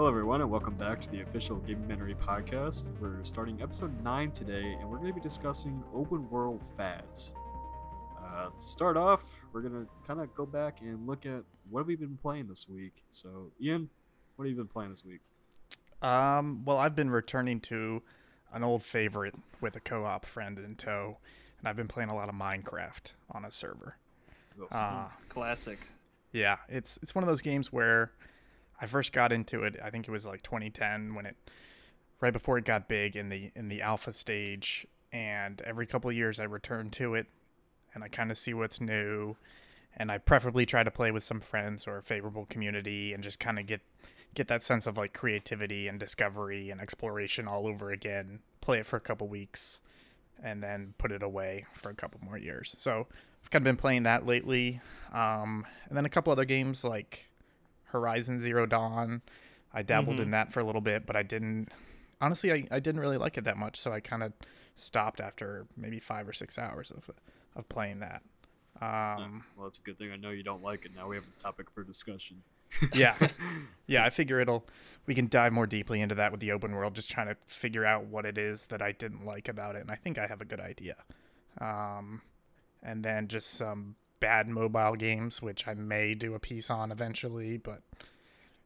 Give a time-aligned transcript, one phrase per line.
[0.00, 2.88] Hello, everyone, and welcome back to the official Gameumentary podcast.
[3.00, 7.34] We're starting episode 9 today, and we're going to be discussing open world fads.
[8.18, 11.80] Uh, to start off, we're going to kind of go back and look at what
[11.80, 13.04] have we been playing this week.
[13.10, 13.90] So, Ian,
[14.36, 15.20] what have you been playing this week?
[16.00, 18.02] Um, well, I've been returning to
[18.54, 21.18] an old favorite with a co-op friend in tow,
[21.58, 23.98] and I've been playing a lot of Minecraft on a server.
[24.58, 25.78] Oh, Uh, Classic.
[26.32, 28.12] yeah, it's it's one of those games where
[28.80, 29.76] I first got into it.
[29.82, 31.36] I think it was like 2010 when it
[32.20, 36.16] right before it got big in the in the alpha stage, and every couple of
[36.16, 37.26] years I return to it,
[37.94, 39.36] and I kind of see what's new,
[39.96, 43.40] and I preferably try to play with some friends or a favorable community, and just
[43.40, 43.80] kind of get
[44.34, 48.40] get that sense of like creativity and discovery and exploration all over again.
[48.60, 49.80] Play it for a couple weeks,
[50.42, 52.74] and then put it away for a couple more years.
[52.78, 53.06] So
[53.42, 54.80] I've kind of been playing that lately,
[55.12, 57.29] um, and then a couple other games like
[57.92, 59.22] Horizon Zero Dawn.
[59.72, 60.22] I dabbled Mhm.
[60.22, 61.68] in that for a little bit, but I didn't.
[62.20, 64.32] Honestly, I, I didn't really like it that much, so I kind of
[64.74, 67.10] stopped after maybe five or six hours of
[67.56, 68.22] of playing that.
[68.80, 70.10] Um, well, that's a good thing.
[70.12, 70.94] I know you don't like it.
[70.94, 72.42] Now we have a topic for discussion.
[72.94, 73.16] yeah,
[73.86, 74.04] yeah.
[74.04, 74.66] I figure it'll
[75.06, 77.84] we can dive more deeply into that with the open world, just trying to figure
[77.84, 80.40] out what it is that I didn't like about it, and I think I have
[80.40, 80.96] a good idea.
[81.60, 82.22] Um,
[82.82, 87.56] and then just some bad mobile games, which I may do a piece on eventually,
[87.56, 87.82] but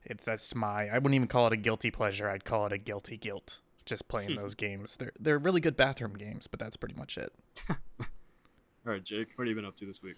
[0.04, 2.28] it that's my I wouldn't even call it a guilty pleasure.
[2.28, 3.60] I'd call it a guilty guilt.
[3.86, 4.96] Just playing those games.
[4.96, 7.32] They're they're really good bathroom games, but that's pretty much it.
[7.70, 10.16] All right, Jake, what have you been up to this week?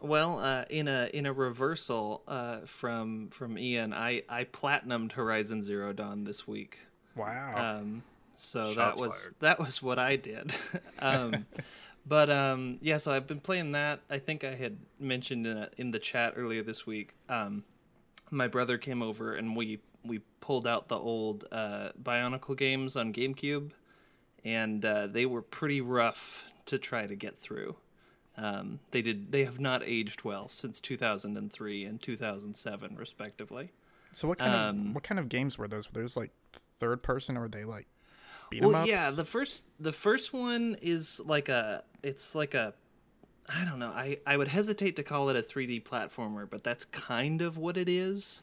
[0.00, 5.62] Well, uh, in a in a reversal uh, from from Ian, I I platinumed Horizon
[5.62, 6.78] Zero Dawn this week.
[7.14, 7.78] Wow.
[7.78, 8.02] Um,
[8.34, 9.34] so Shots that was fired.
[9.40, 10.52] that was what I did.
[10.98, 11.46] um,
[12.06, 14.00] but um, yeah, so I've been playing that.
[14.10, 17.14] I think I had mentioned in, a, in the chat earlier this week.
[17.28, 17.64] Um,
[18.30, 23.12] my brother came over and we we pulled out the old uh, Bionicle games on
[23.12, 23.70] GameCube,
[24.44, 27.76] and uh, they were pretty rough to try to get through.
[28.36, 33.72] Um, they did they have not aged well since 2003 and 2007 respectively.
[34.12, 35.92] so what kind um, of what kind of games were those?
[35.92, 36.30] Were those like
[36.78, 37.86] third person or were they like
[38.52, 38.88] beat 'em well ups?
[38.88, 42.72] yeah the first the first one is like a it's like a
[43.48, 46.84] i don't know i i would hesitate to call it a 3d platformer but that's
[46.86, 48.42] kind of what it is.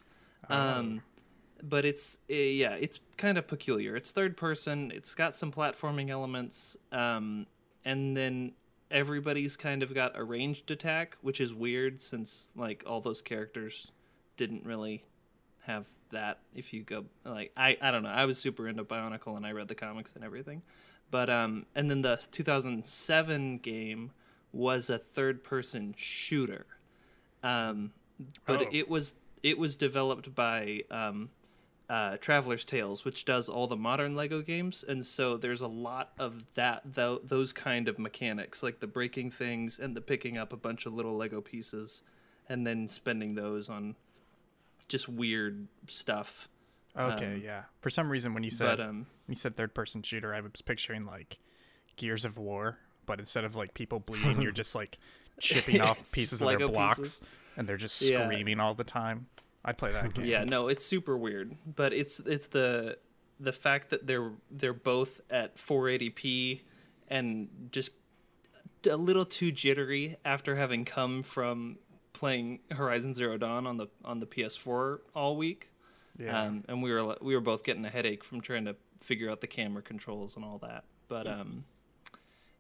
[0.50, 1.02] Um
[1.62, 3.96] but it's uh, yeah it's kind of peculiar.
[3.96, 7.46] It's third person it's got some platforming elements um
[7.86, 8.54] and then
[8.92, 13.92] everybody's kind of got a ranged attack which is weird since like all those characters
[14.38, 15.04] didn't really
[15.64, 18.10] have that if you go like I I don't know.
[18.10, 20.62] I was super into Bionicle and I read the comics and everything.
[21.12, 24.12] But um and then the 2007 game
[24.52, 26.66] was a third person shooter.
[27.44, 27.92] Um
[28.46, 28.70] but Oh.
[28.72, 31.30] it was it was developed by um
[31.90, 36.12] uh, Traveller's Tales, which does all the modern Lego games, and so there's a lot
[36.20, 40.54] of that, though those kind of mechanics, like the breaking things and the picking up
[40.54, 42.04] a bunch of little Lego pieces,
[42.48, 43.96] and then spending those on
[44.90, 46.50] just weird stuff.
[46.98, 47.64] Okay, Um, yeah.
[47.82, 50.62] For some reason, when you said But um, you said third person shooter, I was
[50.62, 51.40] picturing like
[51.96, 54.98] Gears of War, but instead of like people bleeding, you're just like
[55.40, 57.22] chipping off pieces of their blocks, pieces.
[57.56, 58.26] and they're just Yeah.
[58.26, 59.28] screaming all the time.
[59.64, 60.26] I'd play that game.
[60.26, 62.98] yeah, no, it's super weird, but it's it's the
[63.40, 66.62] the fact that they're they're both at 480p
[67.08, 67.92] and just
[68.90, 71.78] a little too jittery after having come from
[72.20, 75.70] playing Horizon Zero Dawn on the on the PS4 all week.
[76.20, 76.44] yeah.
[76.44, 79.40] Um, and we were we were both getting a headache from trying to figure out
[79.40, 80.84] the camera controls and all that.
[81.08, 81.64] But um,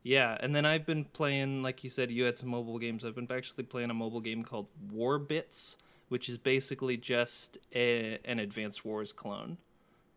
[0.01, 3.03] yeah, and then I've been playing, like you said, you had some mobile games.
[3.03, 5.75] I've been actually playing a mobile game called Warbits,
[6.07, 9.57] which is basically just a, an Advanced Wars clone.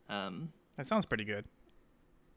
[0.09, 1.47] Um, that sounds pretty good.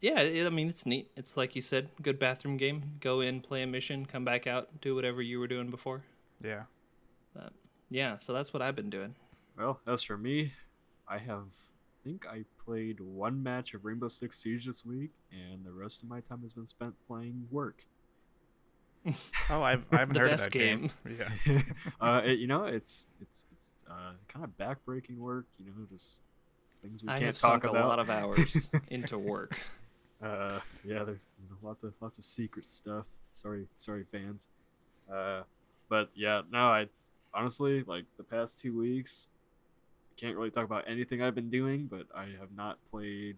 [0.01, 1.11] yeah, it, I mean it's neat.
[1.15, 2.93] It's like you said, good bathroom game.
[2.99, 6.01] Go in, play a mission, come back out, do whatever you were doing before.
[6.43, 6.63] Yeah.
[7.35, 7.53] But
[7.89, 9.15] yeah, so that's what I've been doing.
[9.57, 10.53] Well, as for me,
[11.07, 11.53] I have
[12.03, 16.03] I think I played one match of Rainbow Six Siege this week, and the rest
[16.03, 17.85] of my time has been spent playing work.
[19.51, 20.89] Oh, I've I haven't heard of that game.
[21.07, 21.61] Yeah.
[22.01, 25.45] uh, it, you know, it's it's it's uh, kind of backbreaking work.
[25.59, 26.21] You know, just
[26.81, 27.85] things we I can't have talk sunk about.
[27.85, 29.59] a lot of hours into work.
[30.23, 33.09] Uh, yeah, there's you know, lots of lots of secret stuff.
[33.31, 34.49] Sorry, sorry, fans.
[35.11, 35.41] Uh,
[35.87, 36.87] but yeah, no, I
[37.35, 39.29] honestly like the past two weeks.
[40.11, 43.37] I can't really talk about anything I've been doing, but I have not played.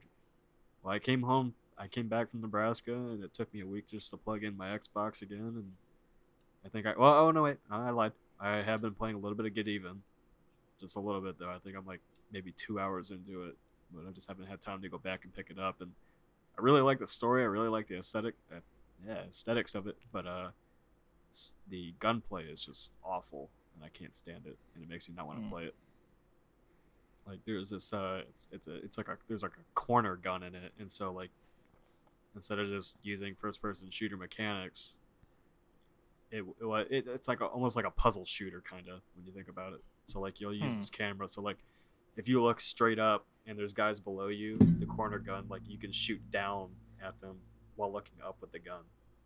[0.84, 1.56] Well, I came home.
[1.78, 4.58] I came back from Nebraska, and it took me a week just to plug in
[4.58, 5.40] my Xbox again.
[5.40, 5.72] And
[6.66, 8.14] I think I well, oh no, wait, I lied.
[8.40, 10.04] I have been playing a little bit of Get Even,
[10.80, 11.50] just a little bit though.
[11.50, 12.02] I think I'm like
[12.32, 13.56] maybe two hours into it,
[13.94, 15.82] but I just haven't had time to go back and pick it up.
[15.82, 15.92] And
[16.58, 17.44] I really like the story.
[17.44, 18.60] I really like the aesthetic, uh,
[19.08, 19.98] yeah, aesthetics of it.
[20.12, 20.50] But uh,
[21.70, 25.28] the gunplay is just awful, and I can't stand it, and it makes me not
[25.28, 25.52] want to mm.
[25.52, 25.76] play it.
[27.28, 30.44] Like there's this, uh, it's it's a it's like a there's like a corner gun
[30.44, 31.30] in it, and so like
[32.36, 35.00] instead of just using first person shooter mechanics,
[36.32, 39.32] it, it, it it's like a, almost like a puzzle shooter kind of when you
[39.32, 39.82] think about it.
[40.06, 40.78] So like you'll use hmm.
[40.80, 41.58] this camera, so like
[42.16, 45.78] if you look straight up and there's guys below you, the corner gun, like you
[45.78, 46.70] can shoot down
[47.06, 47.38] at them
[47.76, 48.82] while looking up with the gun.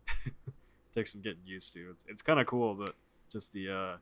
[0.92, 1.90] Takes some getting used to.
[1.90, 2.94] It's, it's kind of cool, but
[3.30, 3.96] just the uh,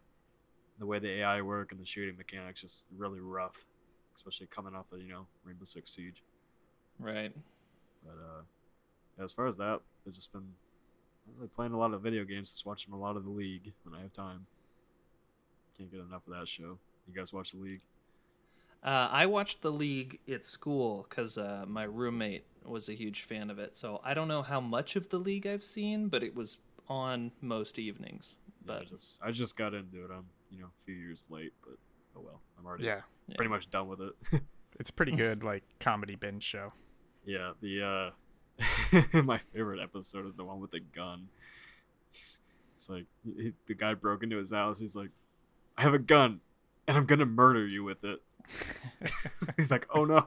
[0.81, 3.67] the way the AI work and the shooting mechanics just really rough,
[4.17, 6.25] especially coming off of you know Rainbow Six Siege.
[6.99, 7.33] Right.
[8.05, 10.55] But uh, as far as that, I've just been
[11.37, 13.95] really playing a lot of video games, just watching a lot of the league when
[13.95, 14.47] I have time.
[15.77, 16.79] Can't get enough of that show.
[17.07, 17.81] You guys watch the league?
[18.83, 23.51] Uh, I watched the league at school because uh, my roommate was a huge fan
[23.51, 23.77] of it.
[23.77, 26.57] So I don't know how much of the league I've seen, but it was
[26.89, 28.37] on most evenings.
[28.65, 30.11] But yeah, I just I just got into it.
[30.11, 31.77] I'm you know a few years late, but
[32.17, 32.41] oh well.
[32.59, 33.01] I'm already yeah.
[33.37, 34.43] pretty much done with it.
[34.79, 36.73] it's pretty good, like comedy binge show.
[37.25, 38.11] Yeah, the uh
[39.23, 41.29] my favorite episode is the one with the gun.
[42.11, 42.41] He's,
[42.75, 44.79] It's like he, the guy broke into his house.
[44.79, 45.11] He's like,
[45.79, 46.41] "I have a gun,
[46.87, 48.21] and I'm gonna murder you with it."
[49.57, 50.27] He's like, "Oh no."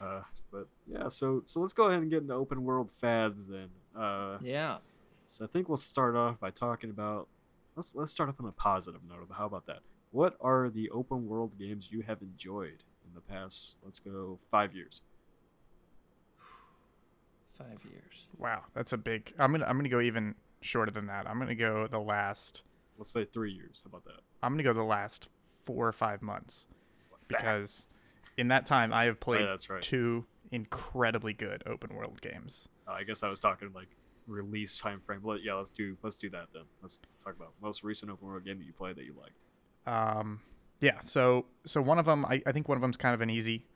[0.00, 3.68] uh, but yeah, so so let's go ahead and get into open world fads then.
[3.96, 4.78] Uh, yeah.
[5.26, 7.28] So I think we'll start off by talking about
[7.76, 9.28] let's let's start off on a positive note.
[9.36, 9.80] How about that?
[10.10, 13.78] What are the open world games you have enjoyed in the past?
[13.82, 15.02] Let's go five years.
[17.54, 18.26] Five years.
[18.38, 19.32] Wow, that's a big.
[19.38, 21.28] I'm gonna I'm gonna go even shorter than that.
[21.28, 22.62] I'm gonna go the last.
[22.98, 23.82] Let's say three years.
[23.84, 24.20] How about that?
[24.42, 25.28] I'm gonna go the last
[25.64, 26.66] four or five months
[27.28, 27.86] because
[28.36, 29.82] in that time I have played oh, yeah, right.
[29.82, 32.68] two incredibly good open world games.
[32.86, 33.88] Uh, I guess I was talking like
[34.26, 35.20] release time frame.
[35.24, 36.64] But yeah, let's do let's do that then.
[36.80, 39.36] Let's talk about most recent open world game that you played that you liked.
[39.86, 40.40] Um,
[40.80, 41.00] yeah.
[41.00, 43.66] So so one of them, I, I think one of them's kind of an easy,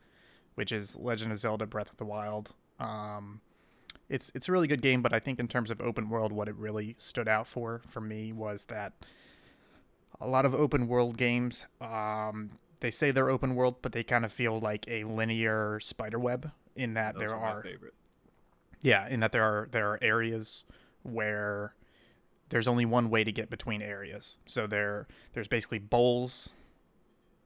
[0.55, 2.53] which is Legend of Zelda: Breath of the Wild.
[2.79, 3.41] Um,
[4.09, 6.47] it's it's a really good game, but I think in terms of open world, what
[6.47, 8.93] it really stood out for for me was that
[10.19, 14.25] a lot of open world games, um, they say they're open world, but they kind
[14.25, 17.63] of feel like a linear spider web in that Those there are, are
[18.81, 20.63] yeah, in that there are there are areas
[21.03, 21.73] where
[22.49, 24.37] there's only one way to get between areas.
[24.45, 26.49] So there there's basically bowls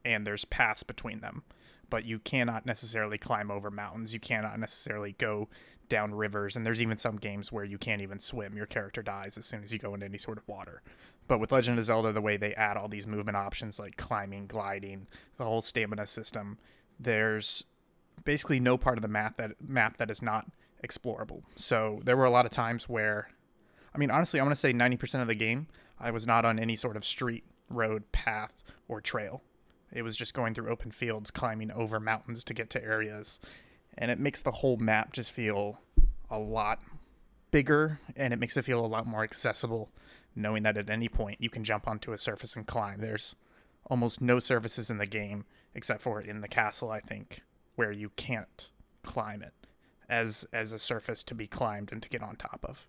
[0.06, 1.44] and there's paths between them.
[1.90, 4.14] But you cannot necessarily climb over mountains.
[4.14, 5.50] You cannot necessarily go
[5.90, 8.56] down rivers and there's even some games where you can't even swim.
[8.56, 10.82] Your character dies as soon as you go into any sort of water.
[11.28, 14.48] But with Legend of Zelda, the way they add all these movement options like climbing,
[14.48, 15.08] gliding,
[15.38, 16.58] the whole stamina system,
[17.00, 17.66] there's
[18.24, 20.48] basically no part of the map that map that is not
[20.86, 21.44] explorable.
[21.56, 23.30] So there were a lot of times where,
[23.94, 25.68] I mean, honestly, I'm gonna say 90% of the game
[26.00, 29.44] I was not on any sort of street, road, path, or trail.
[29.92, 33.40] It was just going through open fields, climbing over mountains to get to areas,
[33.98, 35.80] and it makes the whole map just feel
[36.30, 36.80] a lot
[37.52, 39.92] bigger, and it makes it feel a lot more accessible,
[40.36, 43.02] knowing that at any point you can jump onto a surface and climb.
[43.02, 43.36] There's
[43.86, 47.44] almost no surfaces in the game except for in the castle, I think,
[47.76, 48.72] where you can't
[49.04, 49.54] climb it
[50.12, 52.86] as as a surface to be climbed and to get on top of.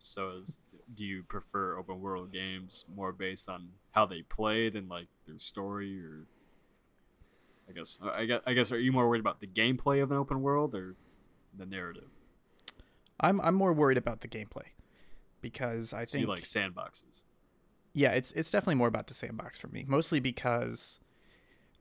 [0.00, 0.58] So, is,
[0.94, 5.38] do you prefer open world games more based on how they play than like their
[5.38, 6.26] story, or
[7.68, 10.10] I guess uh, I guess I guess are you more worried about the gameplay of
[10.10, 10.96] an open world or
[11.56, 12.08] the narrative?
[13.20, 14.70] I'm I'm more worried about the gameplay
[15.42, 17.24] because I so think you like sandboxes.
[17.92, 19.84] Yeah, it's it's definitely more about the sandbox for me.
[19.86, 20.98] Mostly because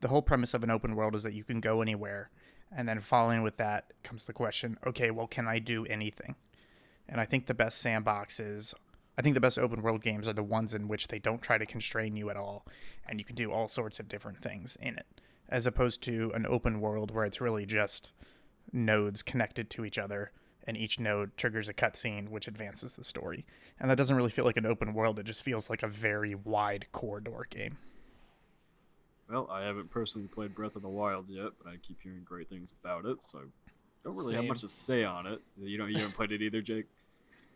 [0.01, 2.31] the whole premise of an open world is that you can go anywhere
[2.71, 6.35] and then following with that comes the question okay, well, can I do anything?
[7.07, 8.73] And I think the best sandboxes,
[9.17, 11.57] I think the best open world games are the ones in which they don't try
[11.57, 12.65] to constrain you at all
[13.07, 15.05] and you can do all sorts of different things in it,
[15.49, 18.11] as opposed to an open world where it's really just
[18.71, 20.31] nodes connected to each other
[20.67, 23.45] and each node triggers a cutscene which advances the story.
[23.79, 26.35] And that doesn't really feel like an open world, it just feels like a very
[26.35, 27.77] wide corridor game.
[29.29, 32.47] Well, I haven't personally played Breath of the Wild yet, but I keep hearing great
[32.47, 33.41] things about it, so I
[34.03, 34.43] don't really Same.
[34.43, 35.41] have much to say on it.
[35.59, 36.85] You know, you haven't played it either, Jake.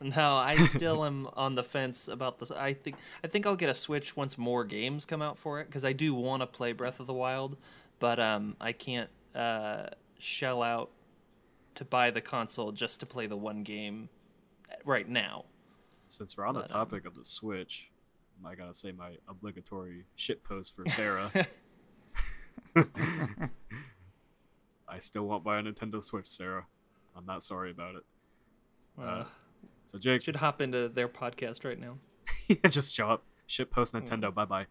[0.01, 2.51] No, I still am on the fence about this.
[2.51, 5.65] I think I think I'll get a Switch once more games come out for it
[5.65, 7.57] because I do want to play Breath of the Wild,
[7.99, 10.89] but um, I can't uh, shell out
[11.75, 14.09] to buy the console just to play the one game
[14.85, 15.45] right now.
[16.07, 17.91] Since we're on but, the um, topic um, of the Switch,
[18.45, 21.29] I gotta say my obligatory shit post for Sarah.
[24.87, 26.65] I still won't buy a Nintendo Switch, Sarah.
[27.15, 28.03] I'm not sorry about it.
[29.01, 29.23] Uh,
[29.85, 31.97] So Jake, should hop into their podcast right now.
[32.47, 34.65] yeah, just show up, ship post Nintendo, bye bye.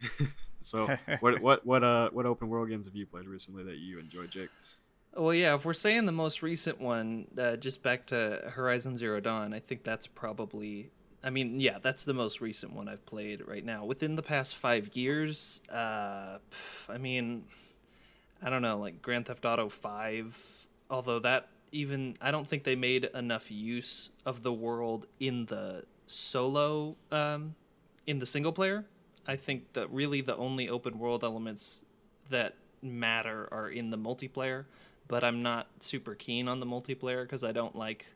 [0.58, 3.98] so what what what uh what open world games have you played recently that you
[3.98, 4.50] enjoyed, Jake?
[5.14, 9.18] Well, yeah, if we're saying the most recent one, uh, just back to Horizon Zero
[9.20, 10.90] Dawn, I think that's probably.
[11.26, 13.84] I mean, yeah, that's the most recent one I've played right now.
[13.84, 16.38] Within the past five years, uh,
[16.88, 17.44] I mean,
[18.42, 20.36] I don't know, like Grand Theft Auto Five.
[20.88, 25.84] Although that even, I don't think they made enough use of the world in the
[26.06, 27.56] solo, um,
[28.06, 28.84] in the single player.
[29.26, 31.82] I think that really the only open world elements
[32.30, 34.66] that matter are in the multiplayer
[35.08, 38.06] but I'm not super keen on the multiplayer because I don't like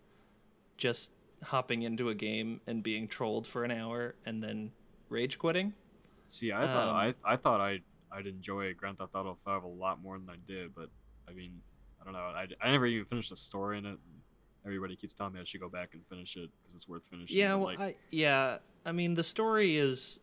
[0.77, 4.71] just hopping into a game and being trolled for an hour and then
[5.09, 5.73] rage quitting.
[6.27, 7.81] See, I thought I Um, I thought I
[8.13, 10.91] I'd enjoy Grand Theft Auto Five a lot more than I did, but
[11.29, 11.61] I mean,
[12.01, 12.21] I don't know.
[12.21, 13.99] I, I never even finished the story in it.
[14.65, 17.39] Everybody keeps telling me I should go back and finish it because it's worth finishing.
[17.39, 20.21] Yeah, well, like, I yeah, I mean the story is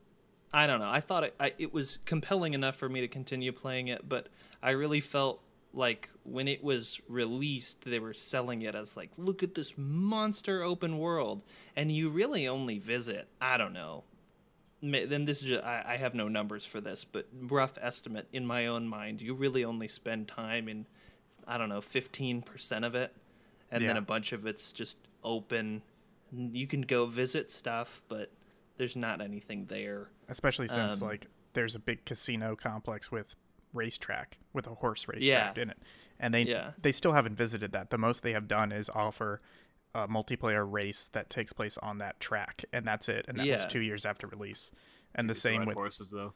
[0.53, 0.89] I don't know.
[0.89, 4.27] I thought it I, it was compelling enough for me to continue playing it, but
[4.61, 5.41] I really felt
[5.77, 10.63] like when it was released they were selling it as like look at this monster
[10.63, 11.41] open world
[11.75, 14.03] and you really only visit I don't know
[14.81, 18.45] then this is just, I, I have no numbers for this, but rough estimate in
[18.45, 20.85] my own mind, you really only spend time in,
[21.47, 23.11] I don't know, fifteen percent of it,
[23.71, 25.81] and then a bunch of it's just open.
[26.31, 28.31] You can go visit stuff, but
[28.77, 30.09] there's not anything there.
[30.29, 33.35] especially since Um, like there's a big casino complex with
[33.77, 35.15] racetrack with a horse Yeah.
[35.15, 35.77] racetrack in it
[36.19, 36.71] and they Yeah.
[36.81, 39.39] they still haven't visited that the most they have done is offer
[39.95, 43.65] a multiplayer race that takes place on that track and that's it and that was
[43.65, 44.71] two years after release
[45.15, 46.33] and the same with horses though.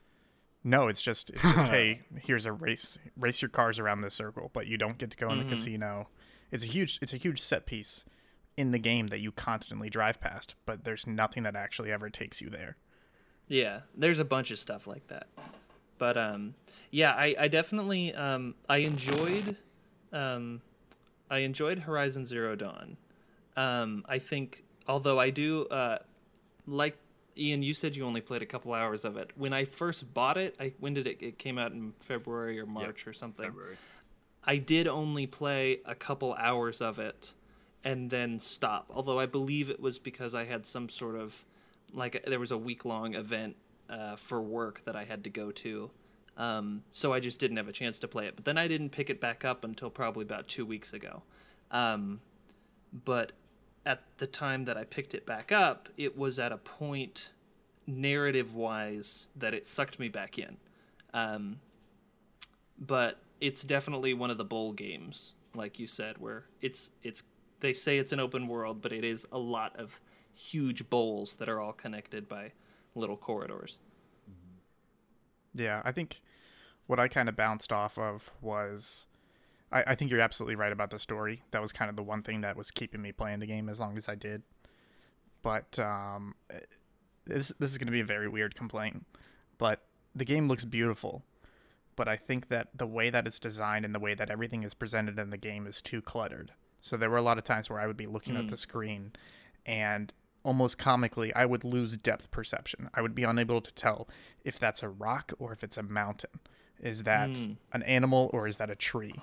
[0.63, 4.49] no it's just it's just hey here's a race race your cars around this circle
[4.53, 5.43] but you don't get to go in Mhm.
[5.43, 6.07] the casino
[6.51, 8.05] it's a huge it's a huge set piece
[8.57, 12.41] in the game that you constantly drive past but there's nothing that actually ever takes
[12.41, 12.77] you there
[13.47, 15.27] Yeah, there's a bunch of stuff like that.
[16.01, 16.55] But um
[16.89, 19.55] yeah, I, I definitely um I enjoyed
[20.11, 20.63] um
[21.29, 22.97] I enjoyed Horizon Zero Dawn.
[23.55, 25.99] Um I think although I do uh
[26.65, 26.97] like
[27.37, 29.29] Ian, you said you only played a couple hours of it.
[29.35, 32.65] When I first bought it, I when did it it came out in February or
[32.65, 33.45] March or something.
[33.45, 33.77] February.
[34.43, 37.33] I did only play a couple hours of it
[37.83, 38.89] and then stop.
[38.89, 41.45] Although I believe it was because I had some sort of
[41.93, 43.55] like there was a week long event
[43.91, 45.91] uh, for work that I had to go to.
[46.37, 48.35] Um, so I just didn't have a chance to play it.
[48.35, 51.23] But then I didn't pick it back up until probably about two weeks ago.
[51.69, 52.21] Um,
[53.05, 53.33] but
[53.85, 57.29] at the time that I picked it back up, it was at a point
[57.85, 60.57] narrative wise that it sucked me back in.
[61.13, 61.59] Um,
[62.79, 67.23] but it's definitely one of the bowl games, like you said, where it's it's
[67.59, 69.99] they say it's an open world, but it is a lot of
[70.33, 72.51] huge bowls that are all connected by
[72.95, 73.77] little corridors.
[75.53, 76.21] Yeah, I think
[76.87, 79.07] what I kind of bounced off of was
[79.71, 81.43] I, I think you're absolutely right about the story.
[81.51, 83.79] That was kind of the one thing that was keeping me playing the game as
[83.79, 84.43] long as I did.
[85.41, 86.59] But um, eh,
[87.25, 89.05] this this is going to be a very weird complaint,
[89.57, 89.81] but
[90.15, 91.23] the game looks beautiful.
[91.97, 94.73] But I think that the way that it's designed and the way that everything is
[94.73, 96.53] presented in the game is too cluttered.
[96.79, 98.49] So there were a lot of times where I would be looking at Mm.
[98.49, 99.11] the screen
[99.65, 102.89] and almost comically I would lose depth perception.
[102.93, 104.07] I would be unable to tell
[104.43, 106.39] if that's a rock or if it's a mountain.
[106.79, 107.57] Is that Mm.
[107.73, 109.13] an animal or is that a tree?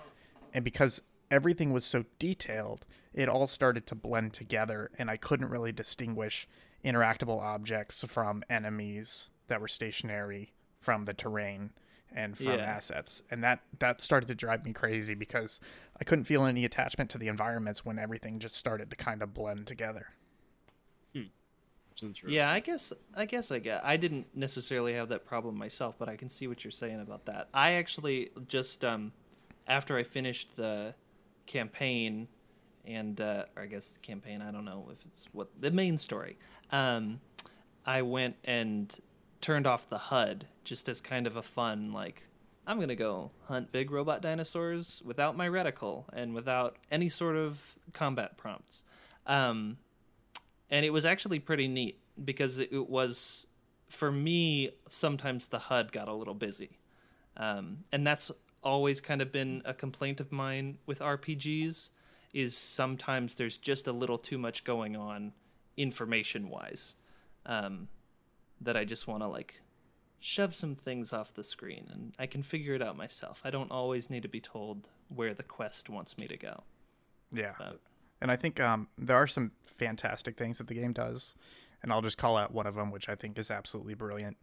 [0.54, 5.48] And because everything was so detailed, it all started to blend together and I couldn't
[5.50, 6.48] really distinguish
[6.84, 11.72] interactable objects from enemies that were stationary from the terrain
[12.14, 12.56] and from Yeah.
[12.76, 13.22] assets.
[13.30, 15.58] And that that started to drive me crazy because
[16.00, 19.34] I couldn't feel any attachment to the environments when everything just started to kind of
[19.34, 20.06] blend together.
[22.32, 23.84] Yeah, I guess I guess I get.
[23.84, 27.26] I didn't necessarily have that problem myself, but I can see what you're saying about
[27.26, 27.48] that.
[27.52, 29.12] I actually just um
[29.66, 30.94] after I finished the
[31.46, 32.28] campaign
[32.86, 36.38] and uh I guess the campaign, I don't know if it's what the main story.
[36.70, 37.20] Um
[37.86, 38.94] I went and
[39.40, 42.24] turned off the HUD just as kind of a fun like
[42.66, 47.76] I'm to go hunt big robot dinosaurs without my reticle and without any sort of
[47.94, 48.84] combat prompts.
[49.26, 49.78] Um
[50.70, 53.46] and it was actually pretty neat because it, was
[53.88, 56.78] for me sometimes the hud got a little busy
[57.36, 58.30] um, and that's
[58.62, 61.90] always kind of been a complaint of mine with rpgs
[62.32, 65.32] is sometimes there's just a little too much going on
[65.76, 66.96] information wise
[67.46, 67.88] um,
[68.60, 69.62] that i just want to like
[70.20, 73.40] shove some things off the screen and I can figure it out myself.
[73.44, 76.62] I don't always need to be told where the quest wants me to go.
[77.32, 77.52] Yeah.
[77.58, 77.80] But
[78.20, 81.34] And I think um, there are some fantastic things that the game does.
[81.82, 84.36] And I'll just call out one of them, which I think is absolutely brilliant,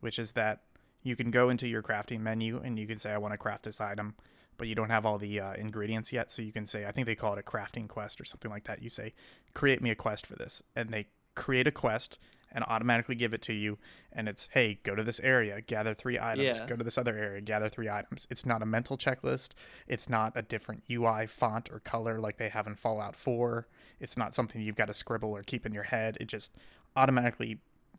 [0.00, 0.62] which is that
[1.02, 3.62] you can go into your crafting menu and you can say, I want to craft
[3.62, 4.14] this item,
[4.56, 6.32] but you don't have all the uh, ingredients yet.
[6.32, 8.64] So you can say, I think they call it a crafting quest or something like
[8.64, 8.82] that.
[8.82, 9.12] You say,
[9.52, 10.62] create me a quest for this.
[10.74, 11.06] And they
[11.36, 12.18] create a quest
[12.54, 13.76] and automatically give it to you.
[14.12, 16.66] And it's, hey, go to this area, gather three items, Yeah.
[16.66, 18.26] go to this other area, gather three items.
[18.30, 19.50] It's not a mental checklist.
[19.88, 23.66] It's not a different UI font or color like they have in Fallout 4.
[24.00, 26.16] It's not something you've got to scribble or keep in your head.
[26.20, 26.54] It just
[26.96, 27.58] automatically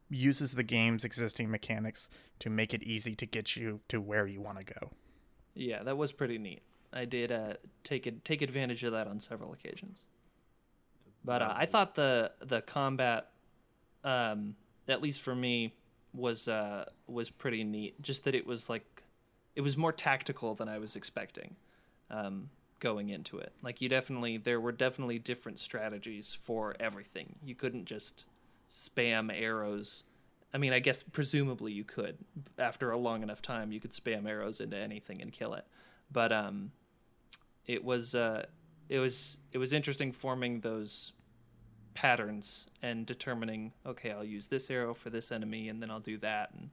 [0.09, 2.07] uses the game's existing mechanics
[2.39, 4.91] to make it easy to get you to where you want to go.
[5.55, 6.61] yeah, that was pretty neat.
[6.93, 10.05] I did uh, take it take advantage of that on several occasions.
[11.25, 13.31] But uh, I thought the the combat,
[14.05, 14.55] um,
[14.87, 15.73] at least for me,
[16.13, 18.01] was uh, was pretty neat.
[18.01, 19.03] Just that it was like,
[19.55, 21.55] it was more tactical than I was expecting,
[22.09, 23.51] um, going into it.
[23.61, 27.35] Like you definitely there were definitely different strategies for everything.
[27.43, 28.23] You couldn't just
[28.71, 30.03] spam arrows.
[30.53, 32.17] I mean, I guess presumably you could.
[32.57, 35.65] After a long enough time, you could spam arrows into anything and kill it.
[36.11, 36.71] But um,
[37.65, 38.45] it was uh,
[38.87, 41.11] it was it was interesting forming those
[41.95, 46.17] patterns and determining okay i'll use this arrow for this enemy and then i'll do
[46.17, 46.69] that and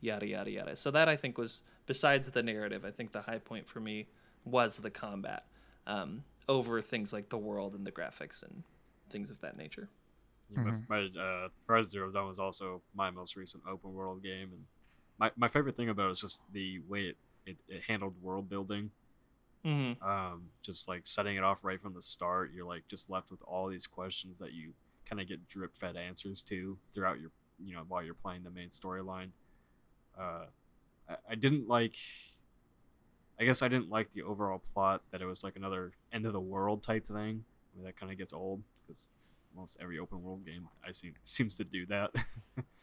[0.00, 0.76] yada yada yada.
[0.76, 4.08] So that i think was besides the narrative i think the high point for me
[4.44, 5.44] was the combat
[5.86, 8.62] um, over things like the world and the graphics and
[9.10, 9.88] things of that nature.
[10.54, 14.50] Yeah, my, my uh, Horizon Zero Dawn was also my most recent open world game,
[14.52, 14.64] and
[15.18, 17.16] my, my favorite thing about it is just the way it,
[17.46, 18.90] it, it handled world building.
[19.64, 20.02] Mm-hmm.
[20.06, 23.42] Um, just like setting it off right from the start, you're like just left with
[23.42, 24.72] all these questions that you
[25.08, 28.50] kind of get drip fed answers to throughout your you know while you're playing the
[28.50, 29.28] main storyline.
[30.18, 30.46] Uh,
[31.08, 31.96] I, I didn't like.
[33.38, 36.32] I guess I didn't like the overall plot that it was like another end of
[36.32, 37.44] the world type thing.
[37.74, 39.10] I mean, that kind of gets old because
[39.54, 42.10] almost every open world game I see seems to do that.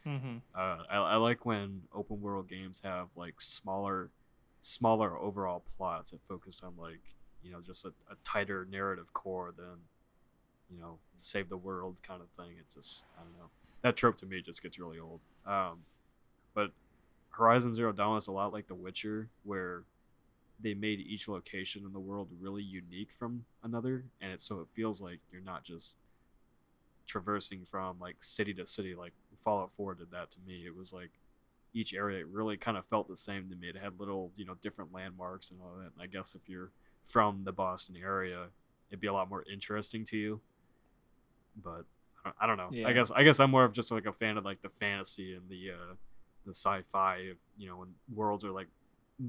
[0.05, 0.37] Mm-hmm.
[0.55, 4.09] uh, I, I like when open world games have like smaller,
[4.61, 7.01] smaller overall plots that focus on like
[7.43, 9.81] you know just a, a tighter narrative core than
[10.69, 12.55] you know save the world kind of thing.
[12.57, 13.49] It just I don't know
[13.81, 15.19] that trope to me just gets really old.
[15.45, 15.79] Um,
[16.53, 16.71] but
[17.31, 19.83] Horizon Zero Dawn is a lot like The Witcher, where
[20.59, 24.67] they made each location in the world really unique from another, and it so it
[24.69, 25.97] feels like you're not just
[27.07, 30.63] traversing from like city to city like Fallout 4 did that to me.
[30.65, 31.11] It was like
[31.73, 33.67] each area really kind of felt the same to me.
[33.69, 35.91] It had little, you know, different landmarks and all that.
[35.93, 36.71] And I guess if you're
[37.03, 38.47] from the Boston area,
[38.89, 40.41] it'd be a lot more interesting to you.
[41.55, 41.85] But
[42.23, 42.69] I don't- I don't know.
[42.71, 42.87] Yeah.
[42.87, 45.33] I guess I guess I'm more of just like a fan of like the fantasy
[45.33, 45.95] and the uh
[46.45, 48.67] the sci-fi of, you know, when worlds are like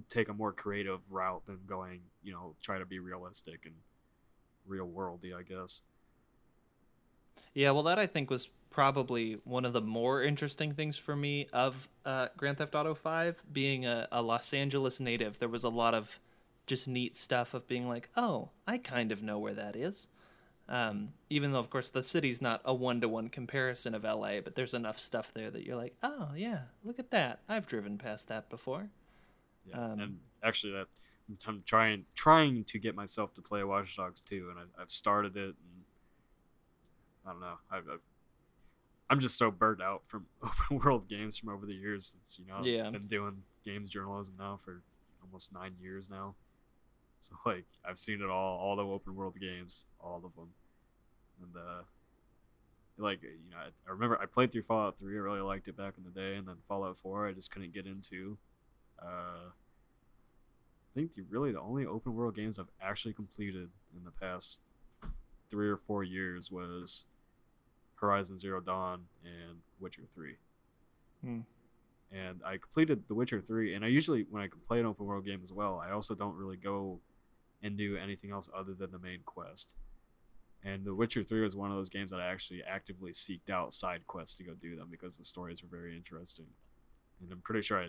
[0.08, 3.74] take a more creative route than going, you know, try to be realistic and
[4.66, 5.82] real worldy, I guess.
[7.54, 11.46] Yeah, well, that I think was probably one of the more interesting things for me
[11.52, 15.38] of uh, Grand Theft Auto 5 being a, a Los Angeles native.
[15.38, 16.18] There was a lot of
[16.66, 20.08] just neat stuff of being like, oh, I kind of know where that is.
[20.68, 24.40] Um, even though, of course, the city's not a one to one comparison of LA,
[24.40, 27.40] but there's enough stuff there that you're like, oh, yeah, look at that.
[27.48, 28.88] I've driven past that before.
[29.66, 30.86] Yeah, Um, and actually, that
[31.46, 35.36] I'm trying trying to get myself to play Watch Dogs 2, and I, I've started
[35.36, 35.81] it, and
[37.26, 37.54] I don't know.
[37.70, 38.02] I've, I've
[39.10, 42.06] I'm just so burnt out from open world games from over the years.
[42.06, 42.86] Since you know Yeah.
[42.86, 44.82] I've been doing games journalism now for
[45.22, 46.34] almost nine years now.
[47.20, 50.50] So like I've seen it all, all the open world games, all of them,
[51.42, 51.82] and uh,
[52.98, 55.16] like you know, I, I remember I played through Fallout Three.
[55.16, 57.74] I really liked it back in the day, and then Fallout Four, I just couldn't
[57.74, 58.38] get into.
[59.00, 64.10] Uh, I think the, really the only open world games I've actually completed in the
[64.10, 64.60] past
[65.50, 67.06] three or four years was
[68.02, 70.36] Horizon Zero Dawn and Witcher Three.
[71.24, 71.40] Hmm.
[72.10, 75.24] And I completed The Witcher Three, and I usually when I play an open world
[75.24, 76.98] game as well, I also don't really go
[77.62, 79.76] and do anything else other than the main quest.
[80.64, 83.72] And The Witcher 3 was one of those games that I actually actively seeked out
[83.72, 86.46] side quests to go do them because the stories were very interesting.
[87.20, 87.88] And I'm pretty sure I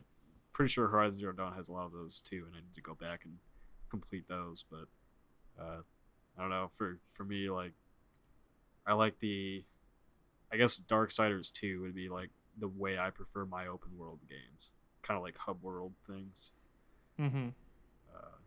[0.53, 2.81] pretty sure Horizon Zero Dawn has a lot of those too, and I need to
[2.81, 3.37] go back and
[3.89, 4.63] complete those.
[4.69, 4.87] But
[5.59, 5.81] uh,
[6.37, 6.67] I don't know.
[6.71, 7.73] For for me, like
[8.85, 9.63] I like the,
[10.53, 14.71] I guess Darksiders 2 would be like the way I prefer my open world games,
[15.01, 16.53] kind of like hub world things.
[17.19, 17.49] Mm-hmm.
[18.13, 18.37] Uh,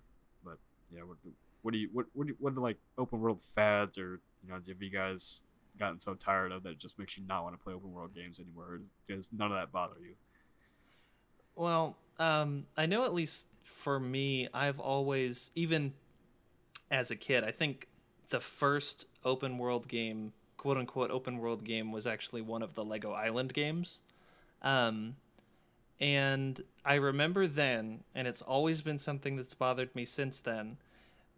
[0.45, 0.59] but
[0.93, 3.99] yeah, what, do- what do you what what do, what do like open world fads
[3.99, 5.43] or you know have you guys
[5.79, 8.15] gotten so tired of that it just makes you not want to play open world
[8.15, 8.79] games anymore?
[8.79, 10.15] Does, does none of that bother you?
[11.57, 15.95] Well, um, I know at least for me, I've always, even
[16.91, 17.89] as a kid, I think
[18.29, 22.85] the first open world game, quote unquote open world game, was actually one of the
[22.85, 24.01] Lego Island games.
[24.63, 25.17] Um,
[26.01, 30.77] and I remember then, and it's always been something that's bothered me since then,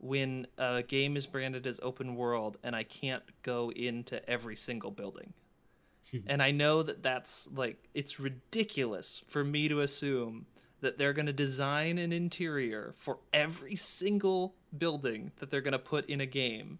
[0.00, 4.90] when a game is branded as open world and I can't go into every single
[4.90, 5.32] building.
[6.26, 10.46] and I know that that's like, it's ridiculous for me to assume
[10.80, 15.78] that they're going to design an interior for every single building that they're going to
[15.78, 16.78] put in a game.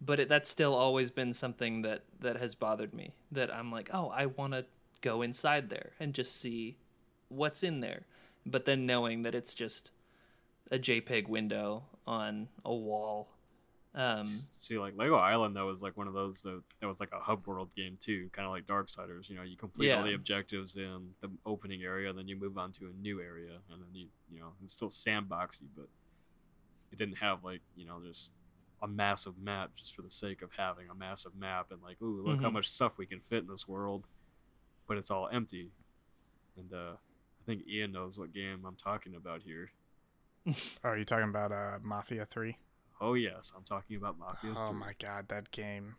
[0.00, 3.14] But it, that's still always been something that, that has bothered me.
[3.32, 4.64] That I'm like, oh, I want to
[5.00, 6.76] go inside there and just see
[7.28, 8.02] what's in there.
[8.46, 9.90] But then knowing that it's just
[10.70, 13.28] a JPEG window on a wall.
[13.94, 17.10] Um, See, like Lego Island, that was like one of those that, that was like
[17.12, 19.28] a hub world game too, kind of like Darksiders.
[19.28, 22.70] You know, you complete all the objectives in the opening area, then you move on
[22.72, 25.88] to a new area, and then you you know it's still sandboxy, but
[26.92, 28.32] it didn't have like you know just
[28.82, 32.22] a massive map just for the sake of having a massive map and like ooh
[32.24, 32.54] look how Mhm.
[32.54, 34.06] much stuff we can fit in this world,
[34.86, 35.72] but it's all empty.
[36.56, 39.70] And uh, I think Ian knows what game I'm talking about here.
[40.84, 42.58] Oh, are you talking about uh, Mafia Three?
[43.00, 44.54] Oh yes, I'm talking about Mafia.
[44.56, 44.74] Oh 3.
[44.78, 45.96] my god, that game,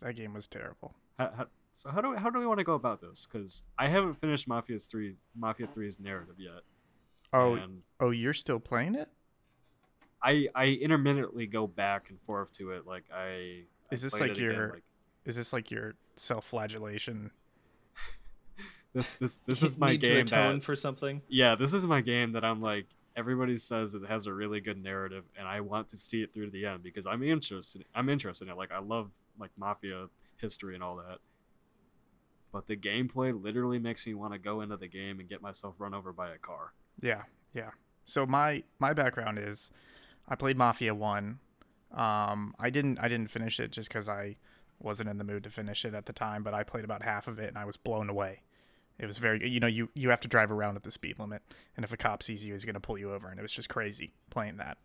[0.00, 0.94] that game was terrible.
[1.18, 3.26] How, how, so how do we, how do we want to go about this?
[3.30, 6.62] Because I haven't finished Mafia's three Mafia 3's narrative yet.
[7.32, 9.08] Oh, and oh, you're still playing it?
[10.24, 12.86] I I intermittently go back and forth to it.
[12.86, 14.82] Like I I Is this played like it again, your- like,
[15.26, 17.30] Is this like your self-flagellation?
[18.94, 21.20] this this this is my need to game that for something.
[21.28, 24.82] yeah this is my game that I'm like everybody says it has a really good
[24.82, 28.08] narrative and I want to see it through to the end because I'm interested I'm
[28.08, 28.56] interested in it.
[28.56, 30.06] Like I love like mafia
[30.40, 31.18] history and all that.
[32.52, 35.80] But the gameplay literally makes me want to go into the game and get myself
[35.80, 36.72] run over by a car.
[37.00, 37.70] Yeah, yeah.
[38.04, 39.72] So my my background is,
[40.28, 41.38] I played Mafia One.
[41.92, 44.36] Um, I didn't I didn't finish it just because I
[44.80, 46.42] wasn't in the mood to finish it at the time.
[46.42, 48.42] But I played about half of it and I was blown away.
[48.98, 51.42] It was very you know you you have to drive around at the speed limit,
[51.76, 53.68] and if a cop sees you, he's gonna pull you over, and it was just
[53.68, 54.78] crazy playing that.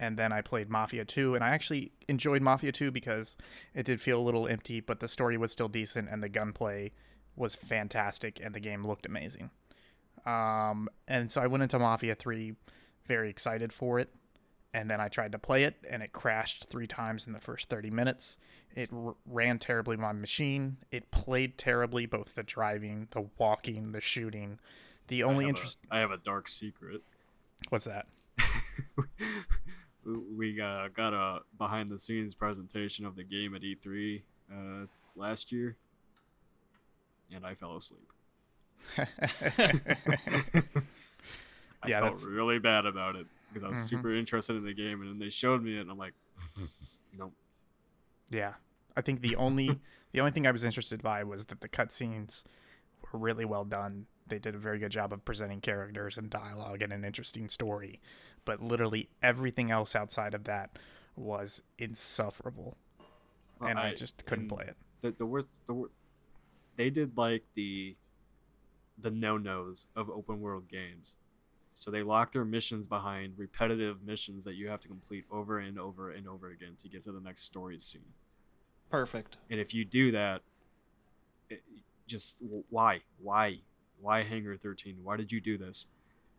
[0.00, 3.36] And then I played Mafia 2, and I actually enjoyed Mafia 2 because
[3.74, 6.92] it did feel a little empty, but the story was still decent, and the gunplay
[7.36, 9.50] was fantastic, and the game looked amazing.
[10.24, 12.54] Um, and so I went into Mafia 3
[13.06, 14.08] very excited for it.
[14.72, 17.68] And then I tried to play it, and it crashed three times in the first
[17.68, 18.36] 30 minutes.
[18.76, 20.76] It r- ran terribly on my machine.
[20.92, 24.60] It played terribly, both the driving, the walking, the shooting.
[25.08, 25.78] The only a- interest.
[25.90, 27.02] I have a dark secret.
[27.70, 28.06] What's that?
[30.36, 35.50] we uh, got a behind the scenes presentation of the game at E3 uh, last
[35.50, 35.76] year,
[37.34, 38.12] and I fell asleep.
[38.98, 39.06] I
[41.88, 43.88] Yeah, felt that's- really bad about it because I was Mhm.
[43.88, 46.14] super interested in the game, and then they showed me it, and I'm like,
[47.12, 47.34] nope.
[48.30, 48.54] Yeah,
[48.96, 49.80] I think the only
[50.12, 52.44] the only thing I was interested by was that the cutscenes
[53.12, 54.06] were really well done.
[54.28, 58.00] They did a very good job of presenting characters and dialogue and an interesting story,
[58.44, 60.78] but literally everything else outside of that
[61.16, 62.76] was insufferable,
[63.58, 64.76] Well, and I, just couldn't play it.
[65.00, 65.90] The the worst the wor-
[66.76, 67.96] they did like the
[68.96, 71.16] the no nos of open world games.
[71.80, 75.78] So they lock their missions behind repetitive missions that you have to complete over and
[75.78, 78.02] over and over again to get to the next story scene.
[78.90, 79.38] Perfect.
[79.48, 80.42] And if you do that,
[81.48, 81.62] it,
[82.06, 82.36] just
[82.68, 83.60] why, why,
[83.98, 84.98] why Hangar Thirteen?
[85.02, 85.86] Why did you do this?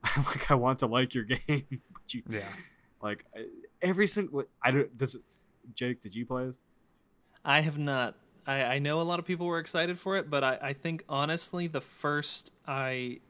[0.18, 2.42] like I want to like your game, but you Yeah.
[3.02, 3.42] like eh,
[3.82, 4.44] every single.
[4.64, 4.96] I don't.
[4.96, 5.24] Does it?
[5.74, 6.60] Jake, did you play this?
[7.44, 8.14] I have not.
[8.46, 11.04] I, I know a lot of people were excited for it, but I, I think
[11.10, 13.22] honestly, the first I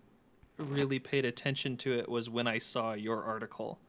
[0.62, 3.80] really paid attention to it was when I saw your article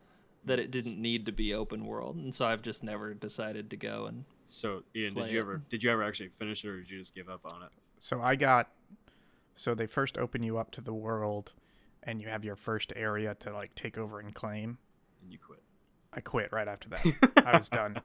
[0.45, 3.77] that it didn't need to be open world, and so I've just never decided to
[3.77, 4.25] go and.
[4.45, 5.43] So Ian, Play did you it.
[5.43, 7.69] ever did you ever actually finish it, or did you just give up on it?
[8.01, 8.71] So I got
[9.55, 11.53] so they first open you up to the world
[12.03, 14.79] and you have your first area to like take over and claim.
[15.23, 15.63] And you quit.
[16.13, 17.43] I quit right after that.
[17.47, 18.01] I was done.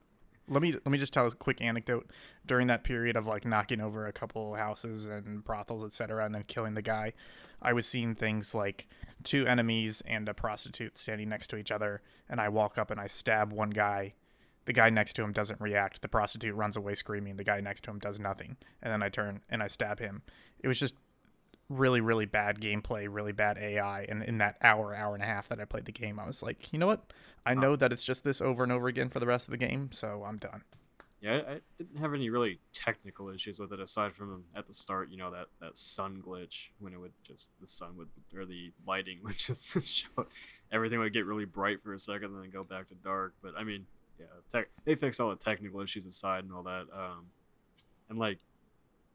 [0.47, 2.09] Let me let me just tell a quick anecdote.
[2.45, 6.43] During that period of like knocking over a couple houses and brothels, etc., and then
[6.47, 7.13] killing the guy,
[7.61, 8.87] I was seeing things like
[9.23, 12.99] two enemies and a prostitute standing next to each other, and I walk up and
[12.99, 14.13] I stab one guy.
[14.65, 16.01] The guy next to him doesn't react.
[16.01, 17.37] The prostitute runs away screaming.
[17.37, 20.21] The guy next to him does nothing, and then I turn and I stab him.
[20.59, 20.95] It was just
[21.69, 25.49] really really bad gameplay, really bad AI, and in that hour hour and a half
[25.49, 27.11] that I played the game, I was like, you know what?
[27.45, 29.57] I know that it's just this over and over again for the rest of the
[29.57, 30.63] game, so I'm done.
[31.21, 35.09] Yeah, I, didn't have any really technical issues with it aside from at the start,
[35.09, 38.71] you know, that, that sun glitch when it would just the sun would or the
[38.85, 40.27] lighting would just show
[40.71, 43.33] everything would get really bright for a second and then go back to dark.
[43.41, 43.87] But I mean,
[44.19, 46.85] yeah, tech, they fixed all the technical issues aside and all that.
[46.93, 47.27] Um,
[48.09, 48.39] and like,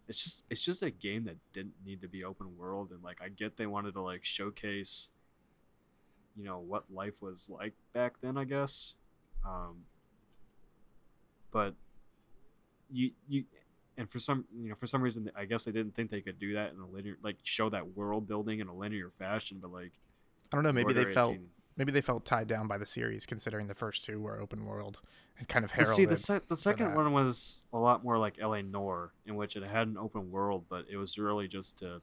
[0.08, 2.90] it's just it's just a game that didn't need to be open world.
[2.90, 5.12] And like, I get they wanted to like showcase,
[6.36, 8.36] you know, what life was like back then.
[8.36, 8.94] I guess.
[9.46, 9.84] Um,
[11.52, 11.74] but
[12.92, 13.44] you you
[13.96, 16.38] and for some you know for some reason I guess they didn't think they could
[16.38, 19.72] do that in a linear like show that world building in a linear fashion, but
[19.72, 19.92] like
[20.52, 20.72] I don't know.
[20.72, 21.36] Maybe Order they felt
[21.76, 25.00] maybe they felt tied down by the series, considering the first two were open world
[25.38, 25.96] and kind of heralded.
[25.96, 29.56] see, the, se- the second one was a lot more like LA Noire, in which
[29.56, 32.02] it had an open world, but it was really just to,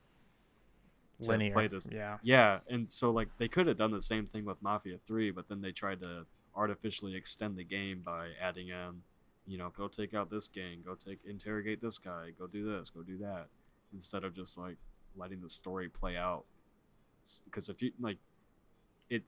[1.22, 1.52] to linear.
[1.52, 1.88] play this.
[1.92, 2.18] Yeah.
[2.24, 5.48] Yeah, and so like they could have done the same thing with Mafia Three, but
[5.48, 6.26] then they tried to
[6.56, 9.04] artificially extend the game by adding in,
[9.50, 12.92] you know, go take out this gang, go take interrogate this guy, go do this,
[12.92, 13.48] go do that,
[13.92, 14.78] instead of just like
[15.18, 16.44] letting the story play out.
[17.46, 18.18] Because if you like,
[19.10, 19.24] it,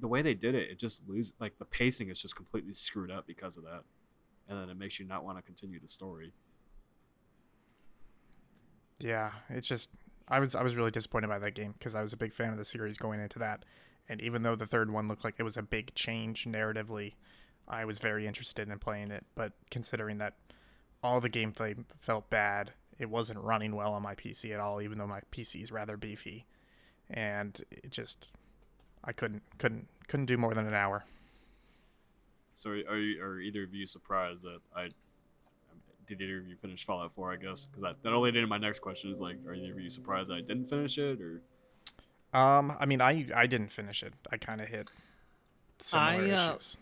[0.00, 3.10] the way they did it, it just lose like the pacing is just completely screwed
[3.10, 3.82] up because of that,
[4.48, 6.32] and then it makes you not want to continue the story.
[9.00, 9.90] Yeah, it's just
[10.28, 12.52] I was I was really disappointed by that game because I was a big fan
[12.52, 13.66] of the series going into that,
[14.08, 17.12] and even though the third one looked like it was a big change narratively,
[17.68, 19.24] I was very interested in playing it.
[19.34, 20.34] But considering that
[21.02, 24.98] all the gameplay felt bad, it wasn't running well on my PC at all, even
[24.98, 26.44] though my PC is rather beefy,
[27.08, 28.32] and it just
[29.02, 31.04] I couldn't couldn't couldn't do more than an hour.
[32.54, 34.90] So are you, are either of you surprised that I
[36.06, 37.32] did either of you finish Fallout 4?
[37.32, 39.80] I guess because that that only did my next question is like, are either of
[39.80, 41.40] you surprised that I didn't finish it or?
[42.38, 44.12] Um, I mean, I I didn't finish it.
[44.30, 44.90] I kind of hit
[45.78, 46.76] similar I, uh, issues.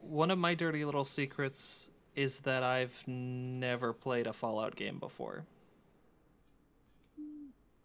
[0.00, 5.44] One of my dirty little secrets is that I've never played a Fallout game before.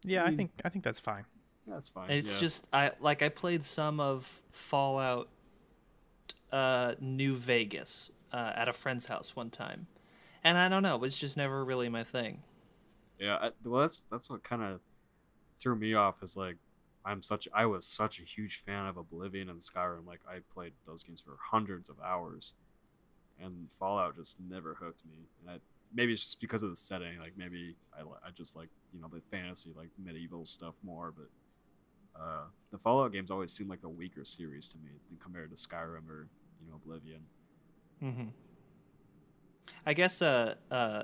[0.04, 1.26] Yeah, I think I think that's fine.
[1.68, 2.10] That's fine.
[2.10, 2.40] And it's yeah.
[2.40, 5.30] just I like I played some of Fallout
[6.52, 9.88] uh New Vegas uh, at a friend's house one time.
[10.44, 12.44] And I don't know, it was just never really my thing.
[13.20, 13.38] yeah.
[13.42, 14.82] I, well, that's that's what kind of
[15.58, 16.22] threw me off.
[16.24, 16.58] Is like
[17.06, 20.08] I'm such I was such a huge fan of Oblivion and Skyrim.
[20.08, 22.54] Like I played those games for hundreds of hours,
[23.40, 25.28] and Fallout just never hooked me.
[25.42, 25.60] And I,
[25.94, 27.20] maybe it's just because of the setting.
[27.20, 31.30] Like maybe I I just like you know the fantasy like medieval stuff more, but.
[32.18, 36.10] Uh, the Fallout games always seem like a weaker series to me compared to Skyrim
[36.10, 36.30] or
[36.62, 37.20] you know Oblivion.
[38.02, 38.28] Mm-hmm.
[39.86, 41.04] I guess uh, uh,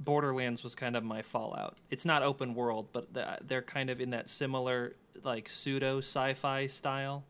[0.00, 1.76] Borderlands was kind of my Fallout.
[1.90, 3.08] It's not open world, but
[3.46, 7.24] they're kind of in that similar like pseudo sci-fi style,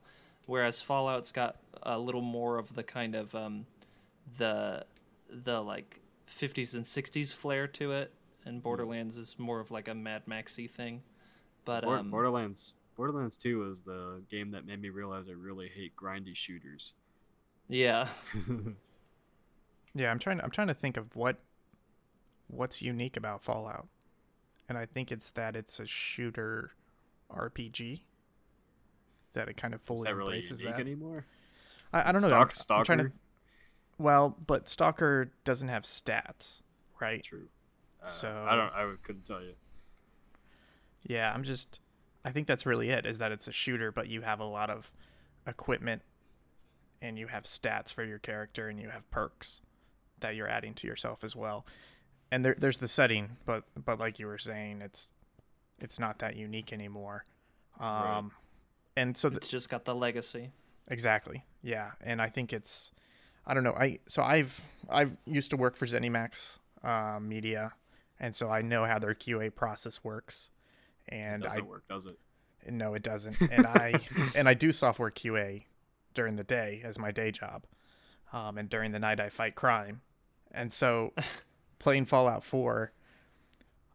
[0.46, 3.66] whereas Fallout's got a little more of the kind of um,
[4.38, 4.84] the
[5.28, 8.12] the like 50s and 60s flair to it,
[8.44, 11.02] and Borderlands is more of like a Mad Maxy thing.
[11.64, 15.96] But um, Borderlands Borderlands 2 was the game that made me realize I really hate
[15.96, 16.94] grindy shooters.
[17.68, 18.06] yeah,
[19.94, 20.40] Yeah, I'm trying.
[20.40, 21.40] I'm trying to think of what
[22.50, 23.88] what's unique about Fallout,
[24.68, 26.72] and I think it's that it's a shooter
[27.34, 28.00] RPG.
[29.34, 30.80] That it kind of Is fully that really embraces unique that.
[30.82, 31.24] anymore?
[31.92, 32.28] I, I don't know.
[32.28, 33.12] Stalk- I'm, I'm trying to.
[33.98, 36.62] Well, but Stalker doesn't have stats,
[37.00, 37.22] right?
[37.22, 37.46] True.
[38.02, 38.72] Uh, So- I don't.
[38.74, 39.52] I couldn't tell you.
[41.06, 41.80] Yeah, I'm just.
[42.24, 43.06] I think that's really it.
[43.06, 44.92] Is that it's a shooter, but you have a lot of
[45.46, 46.02] equipment,
[47.00, 49.60] and you have stats for your character, and you have perks
[50.20, 51.64] that you're adding to yourself as well.
[52.32, 55.10] And there, there's the setting, but but like you were saying, it's
[55.80, 57.24] it's not that unique anymore.
[57.78, 58.22] Um, Right.
[58.96, 60.50] and so th- it's just got the legacy.
[60.88, 61.44] Exactly.
[61.62, 62.92] Yeah, and I think it's
[63.46, 63.74] I don't know.
[63.74, 67.72] I so I've I've used to work for ZeniMax uh, Media,
[68.20, 70.50] and so I know how their QA process works.
[71.08, 72.16] And doesn't I work, does it?
[72.68, 73.36] no, it doesn't.
[73.50, 73.94] And I
[74.36, 75.64] and I do software QA
[76.14, 77.64] during the day as my day job,
[78.32, 80.02] um, and during the night I fight crime.
[80.52, 81.12] And so,
[81.80, 82.92] playing Fallout Four,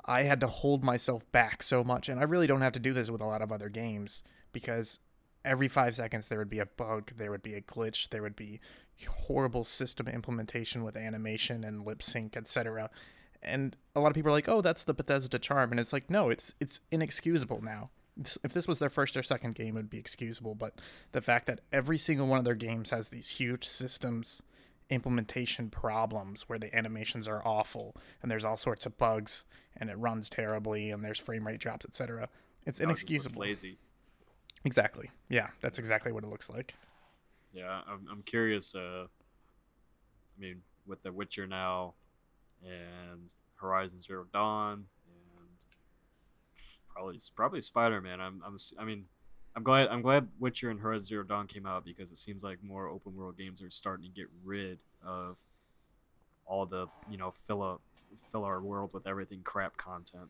[0.04, 2.92] I had to hold myself back so much, and I really don't have to do
[2.92, 5.00] this with a lot of other games because
[5.46, 8.36] every five seconds there would be a bug, there would be a glitch, there would
[8.36, 8.60] be
[9.08, 12.90] horrible system implementation with animation and lip sync, etc.
[13.42, 16.10] And a lot of people are like, "Oh, that's the Bethesda charm," and it's like,
[16.10, 17.92] no, it's it's inexcusable now.
[18.44, 20.56] If this was their first or second game, it would be excusable.
[20.56, 20.80] But
[21.12, 24.42] the fact that every single one of their games has these huge systems
[24.90, 29.44] implementation problems where the animations are awful and there's all sorts of bugs
[29.78, 32.30] and it runs terribly and there's frame rate drops, etc.
[32.66, 33.42] It's No, it just looks inexcusable.
[33.42, 33.78] lazy.
[34.64, 35.10] Exactly.
[35.30, 36.76] Yeah, that's exactly what it looks like.
[37.54, 38.76] Yeah, I'm, I'm curious.
[38.76, 39.06] Uh,
[40.38, 41.94] I mean, with The Witcher now,
[42.64, 45.50] and Horizon Zero Dawn, and
[46.88, 48.20] probably probably Spider Man.
[48.20, 49.06] I'm, I'm I mean,
[49.56, 52.62] I'm glad I'm glad Witcher and Horizon Zero Dawn came out because it seems like
[52.62, 55.40] more open world games are starting to get rid of
[56.46, 57.82] all the you know fill up
[58.18, 60.30] fill our world with everything crap content.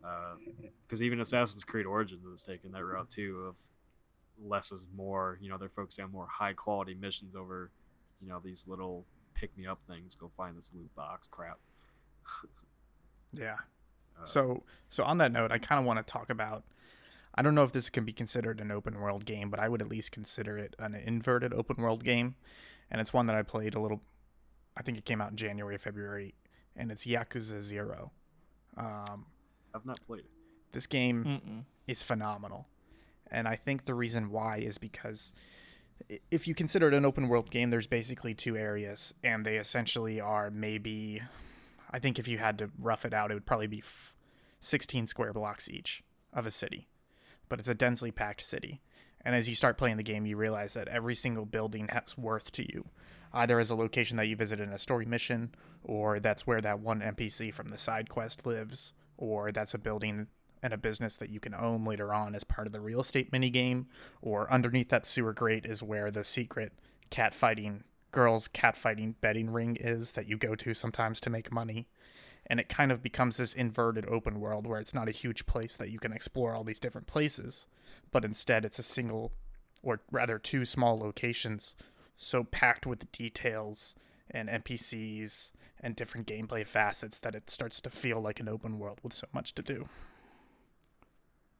[0.00, 3.58] Because uh, even Assassin's Creed Origins has taken that route too of
[4.42, 5.38] less is more.
[5.40, 7.70] You know, they're focusing on more high quality missions over,
[8.20, 10.14] you know, these little pick me up things.
[10.14, 11.58] Go find this loot box crap.
[13.32, 13.56] yeah.
[14.20, 16.64] Uh, so so on that note, I kind of want to talk about.
[17.34, 19.80] I don't know if this can be considered an open world game, but I would
[19.80, 22.34] at least consider it an inverted open world game,
[22.90, 24.02] and it's one that I played a little.
[24.76, 26.34] I think it came out in January, February,
[26.76, 28.12] and it's Yakuza Zero.
[28.76, 29.26] Um,
[29.74, 30.30] I've not played it.
[30.72, 31.64] This game Mm-mm.
[31.86, 32.66] is phenomenal.
[33.30, 35.32] And I think the reason why is because
[36.30, 40.20] if you consider it an open world game, there's basically two areas, and they essentially
[40.20, 41.22] are maybe,
[41.90, 43.82] I think if you had to rough it out, it would probably be
[44.60, 46.88] 16 square blocks each of a city.
[47.52, 48.80] But it's a densely packed city.
[49.26, 52.50] And as you start playing the game, you realize that every single building has worth
[52.52, 52.86] to you,
[53.34, 56.80] either as a location that you visit in a story mission, or that's where that
[56.80, 60.28] one NPC from the side quest lives, or that's a building
[60.62, 63.30] and a business that you can own later on as part of the real estate
[63.30, 63.84] minigame,
[64.22, 66.72] or underneath that sewer grate is where the secret
[67.10, 71.52] cat fighting girls cat fighting betting ring is that you go to sometimes to make
[71.52, 71.86] money.
[72.46, 75.76] And it kind of becomes this inverted open world where it's not a huge place
[75.76, 77.66] that you can explore all these different places,
[78.10, 79.32] but instead it's a single,
[79.82, 81.74] or rather two small locations,
[82.16, 83.94] so packed with details
[84.30, 85.50] and NPCs
[85.80, 89.26] and different gameplay facets that it starts to feel like an open world with so
[89.32, 89.88] much to do.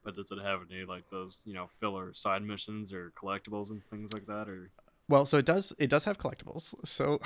[0.04, 3.82] But does it have any like those, you know, filler side missions or collectibles and
[3.82, 4.70] things like that or
[5.08, 6.74] well, so it does it does have collectibles.
[6.84, 7.18] So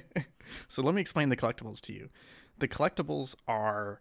[0.68, 2.10] so let me explain the collectibles to you.
[2.58, 4.00] The collectibles are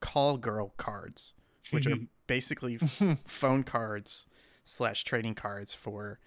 [0.00, 1.34] call girl cards,
[1.70, 2.76] which are basically
[3.26, 4.26] phone cards
[4.64, 6.18] slash trading cards for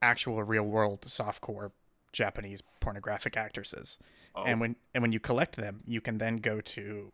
[0.00, 1.72] actual real world softcore
[2.12, 3.98] Japanese pornographic actresses.
[4.34, 4.44] Oh.
[4.44, 7.12] And when and when you collect them, you can then go to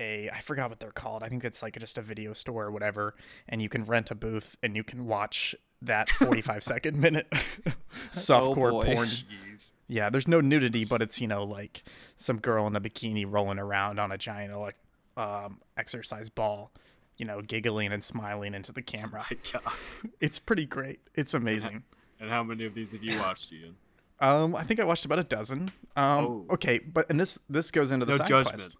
[0.00, 1.22] a I forgot what they're called.
[1.22, 3.14] I think it's like just a video store or whatever,
[3.48, 5.54] and you can rent a booth and you can watch
[5.86, 7.30] that 45 second minute
[8.12, 9.06] softcore oh porn.
[9.06, 9.72] Jeez.
[9.88, 11.82] Yeah, there's no nudity, but it's you know like
[12.16, 14.76] some girl in a bikini rolling around on a giant like
[15.16, 16.70] um, exercise ball,
[17.18, 19.26] you know, giggling and smiling into the camera.
[20.20, 21.00] it's pretty great.
[21.14, 21.82] It's amazing.
[22.20, 23.76] And how many of these have you watched, Ian?
[24.20, 25.72] Um, I think I watched about a dozen.
[25.96, 26.46] Um, oh.
[26.50, 28.56] okay, but and this this goes into the no side judgment.
[28.56, 28.76] quest.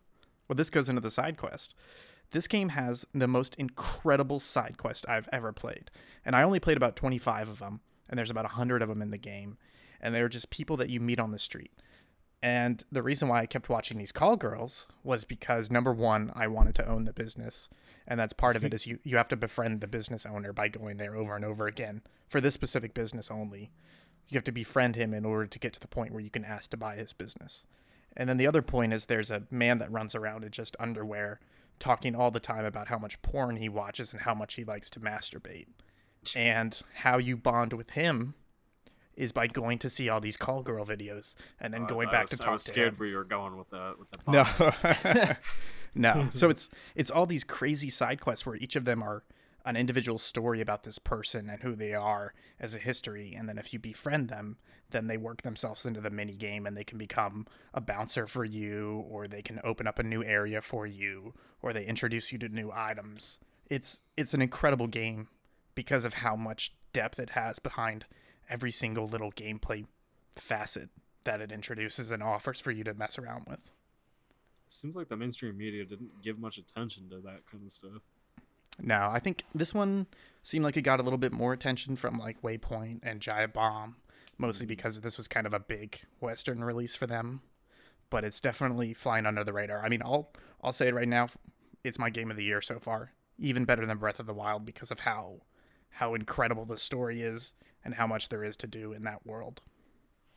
[0.49, 1.75] Well, this goes into the side quest.
[2.33, 5.91] This game has the most incredible side quest I've ever played,
[6.25, 9.11] and I only played about 25 of them, and there's about 100 of them in
[9.11, 9.59] the game,
[10.01, 11.73] and they're just people that you meet on the street.
[12.43, 16.49] And the reason why I kept watching these call girls was because number one, I
[16.49, 17.69] wanted to own the business,
[18.09, 20.69] and that's part of it is you you have to befriend the business owner by
[20.69, 23.71] going there over and over again for this specific business only
[24.33, 26.45] you have to befriend him in order to get to the point where you can
[26.45, 27.65] ask to buy his business.
[28.17, 31.41] And then the other point is there's a man that runs around in just underwear
[31.83, 34.89] talking all the time about how much porn he watches and how much he likes
[34.89, 35.67] to masturbate.
[36.37, 38.35] And how you bond with him
[39.17, 42.23] is by going to see all these call girl videos and then uh, going back
[42.23, 45.39] was, to talk I was to scared where you were going with the with that.
[45.95, 45.95] No.
[46.15, 46.29] no.
[46.33, 49.25] So it's it's all these crazy side quests where each of them are
[49.67, 53.59] an individual story about this person and who they are as a history and then
[53.59, 54.57] if you befriend them
[54.93, 58.45] then they work themselves into the mini game and they can become a bouncer for
[58.45, 62.39] you or they can open up a new area for you or they introduce you
[62.39, 63.39] to new items.
[63.69, 65.29] It's it's an incredible game
[65.75, 68.07] because of how much depth it has behind
[68.49, 69.87] every single little gameplay
[70.31, 70.91] facet
[71.25, 73.71] that it introduces and offers for you to mess around with.
[74.67, 78.03] Seems like the mainstream media didn't give much attention to that kind of stuff.
[78.81, 80.07] No, I think this one
[80.43, 83.97] seemed like it got a little bit more attention from like Waypoint and Giant Bomb,
[84.39, 84.71] mostly mm.
[84.71, 87.43] because this was kind of a big Western release for them.
[88.11, 89.83] But it's definitely flying under the radar.
[89.83, 91.29] I mean, I'll I'll say it right now,
[91.85, 93.13] it's my game of the year so far.
[93.39, 95.41] Even better than Breath of the Wild because of how
[95.91, 97.53] how incredible the story is
[97.85, 99.61] and how much there is to do in that world.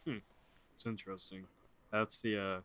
[0.05, 0.17] Hmm.
[0.73, 1.45] It's interesting.
[1.91, 2.59] That's the uh,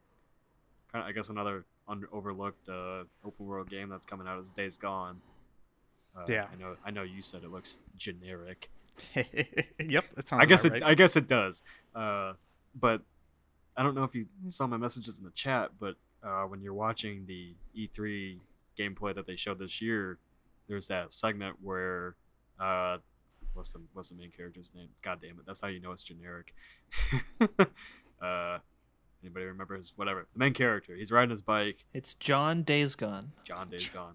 [0.93, 4.51] kind of, I guess another under, overlooked uh, open world game that's coming out is
[4.51, 5.21] Days Gone.
[6.17, 6.77] Uh, yeah, I know.
[6.85, 8.71] I know you said it looks generic.
[9.15, 10.43] yep, that sounds.
[10.43, 10.73] I guess it.
[10.73, 10.83] Right.
[10.83, 11.63] I guess it does.
[11.95, 12.35] Uh,
[12.75, 13.03] but
[13.77, 16.75] I don't know if you saw my messages in the chat, but uh, when you're
[16.75, 18.39] watching the E3
[18.79, 20.19] gameplay that they showed this year,
[20.69, 22.17] there's that segment where
[22.59, 22.99] uh,
[23.55, 24.89] what's the what's the main character's name?
[25.03, 26.55] God damn it, that's how you know it's generic.
[28.23, 28.59] uh,
[29.23, 30.27] Anybody remember his whatever?
[30.33, 30.97] The main character.
[30.97, 31.85] He's riding his bike.
[31.93, 33.33] It's John Days Gone.
[33.45, 34.15] John Days Gone.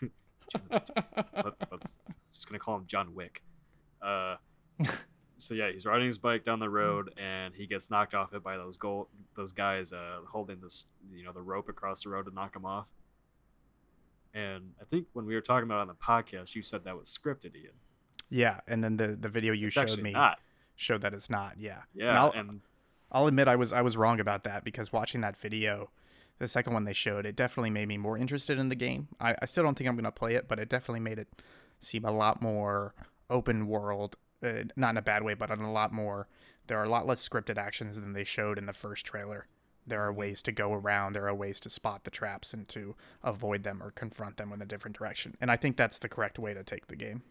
[0.00, 1.98] John, let, us
[2.28, 3.42] just gonna call him John Wick.
[4.04, 4.36] Uh,
[5.36, 8.42] so yeah, he's riding his bike down the road, and he gets knocked off it
[8.42, 12.26] by those gold those guys uh, holding this you know the rope across the road
[12.26, 12.86] to knock him off.
[14.32, 16.96] And I think when we were talking about it on the podcast, you said that
[16.98, 17.74] was scripted, Ian.
[18.30, 20.38] Yeah, and then the the video you It's showed me not.
[20.76, 21.54] showed that it's not.
[21.58, 21.74] Yeah.
[21.74, 22.60] And Yeah, I'll, and
[23.12, 25.90] I'll admit I was I was wrong about that because watching that video,
[26.38, 29.08] the second one they showed, it definitely made me more interested in the game.
[29.20, 31.28] I, I still don't think I'm gonna play it, but it definitely made it
[31.78, 32.94] seem a lot more
[33.34, 36.28] open world, uh, not in a bad way, but in a lot more.
[36.66, 39.46] There are a lot less scripted actions than they showed in the first trailer.
[39.86, 41.12] There are ways to go around.
[41.12, 44.62] There are ways to spot the traps and to avoid them or confront them in
[44.62, 45.36] a different direction.
[45.42, 47.22] And I think that's the correct way to take the game.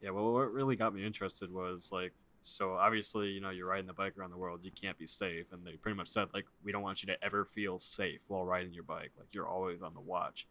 [0.00, 3.88] Yeah, well, what really got me interested was like, so obviously, you know, you're riding
[3.88, 6.46] the bike around the world, you can't be safe, and they pretty much said like,
[6.64, 9.82] we don't want you to ever feel safe while riding your bike, like you're always
[9.82, 10.46] on the watch.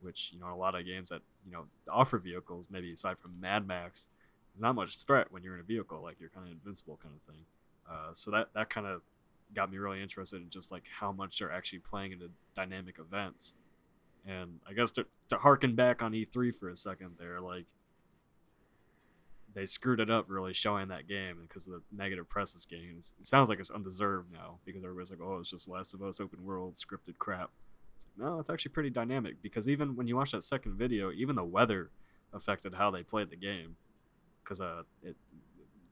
[0.00, 3.40] Which you know, a lot of games that you know offer vehicles, maybe aside from
[3.40, 4.08] Mad Max,
[4.52, 7.14] there's not much threat when you're in a vehicle, like you're kind of invincible, kind
[7.14, 7.44] of thing.
[7.88, 9.02] Uh, so that that kind of
[9.54, 13.54] got me really interested in just like how much they're actually playing into dynamic events.
[14.26, 17.66] And I guess to, to harken back on E3 for a second there, like
[19.54, 22.54] they screwed it up really showing that game because of the negative press.
[22.54, 26.02] It's- It sounds like it's undeserved now because everybody's like, oh, it's just Last of
[26.02, 27.50] Us open world scripted crap.
[28.16, 31.44] No, it's actually pretty dynamic because even when you watch that second video, even the
[31.44, 31.90] weather
[32.32, 33.76] affected how they played the game
[34.42, 35.16] because uh, it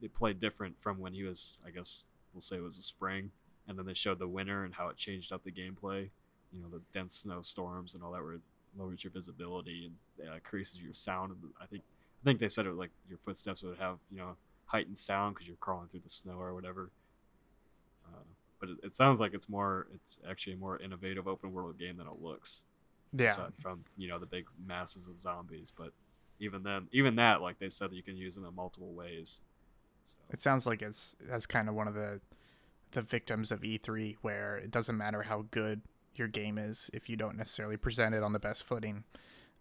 [0.02, 3.30] it played different from when he was, I guess we'll say it was a spring,
[3.66, 6.10] and then they showed the winter and how it changed up the gameplay.
[6.52, 8.40] You know, the dense snowstorms and all that where it
[8.76, 11.32] lowers your visibility and uh, increases your sound.
[11.32, 11.82] And I think
[12.20, 14.36] I think they said it like your footsteps would have you know
[14.66, 16.90] heightened sound because you're crawling through the snow or whatever.
[18.64, 21.98] But it, it sounds like it's more it's actually a more innovative open world game
[21.98, 22.64] than it looks.
[23.12, 23.26] Yeah.
[23.26, 25.92] Aside from you know the big masses of zombies, but
[26.40, 29.42] even then, even that like they said that you can use them in multiple ways.
[30.02, 32.20] So, It sounds like it's that's kind of one of the
[32.92, 35.82] the victims of E3 where it doesn't matter how good
[36.14, 39.04] your game is if you don't necessarily present it on the best footing,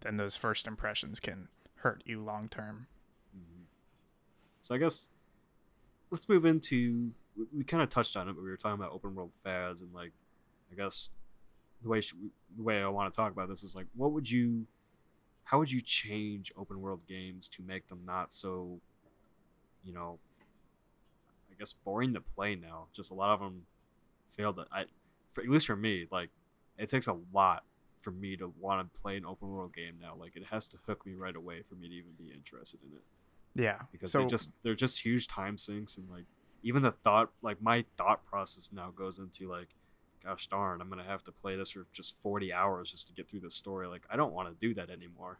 [0.00, 2.86] then those first impressions can hurt you long term.
[3.36, 3.64] mhm.
[4.62, 5.10] so I guess
[6.10, 8.92] let's move into we, we kind of touched on it, but we were talking about
[8.92, 10.12] open world fads and like
[10.72, 11.10] I guess
[11.82, 12.14] the way sh-
[12.56, 14.66] the way I want to talk about this is like what would you
[15.44, 18.80] how would you change open world games to make them not so
[19.84, 20.18] you know
[21.50, 22.86] I guess boring to play now.
[22.92, 23.66] Just a lot of them
[24.28, 24.56] failed.
[24.56, 24.84] To, I,
[25.28, 26.30] for, at least for me, like
[26.78, 27.62] it takes a lot
[27.96, 30.14] for me to want to play an open world game now.
[30.18, 32.96] Like it has to hook me right away for me to even be interested in
[32.96, 33.82] it Yeah.
[33.92, 36.24] because so they just they're just huge time sinks and like
[36.64, 39.68] even the thought like my thought process now goes into like
[40.24, 43.28] gosh darn i'm gonna have to play this for just 40 hours just to get
[43.28, 45.38] through the story like i don't want to do that anymore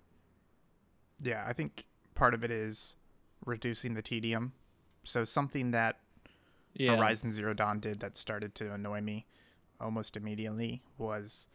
[1.20, 2.96] yeah, I think part of it is
[3.44, 4.52] reducing the tedium.
[5.04, 6.00] So something that
[6.74, 6.96] Yeah.
[6.96, 9.26] Horizon Zero Dawn did that started to annoy me
[9.80, 11.48] almost immediately was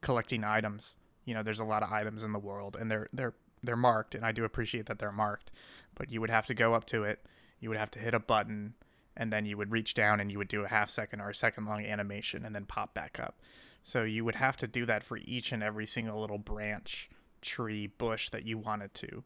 [0.00, 0.96] collecting items.
[1.24, 4.14] You know, there's a lot of items in the world and they're they're they're marked
[4.14, 5.50] and I do appreciate that they're marked,
[5.94, 7.24] but you would have to go up to it,
[7.60, 8.74] you would have to hit a button
[9.16, 11.34] and then you would reach down and you would do a half second or a
[11.34, 13.40] second long animation and then pop back up.
[13.82, 17.10] So you would have to do that for each and every single little branch,
[17.42, 19.22] tree, bush that you wanted to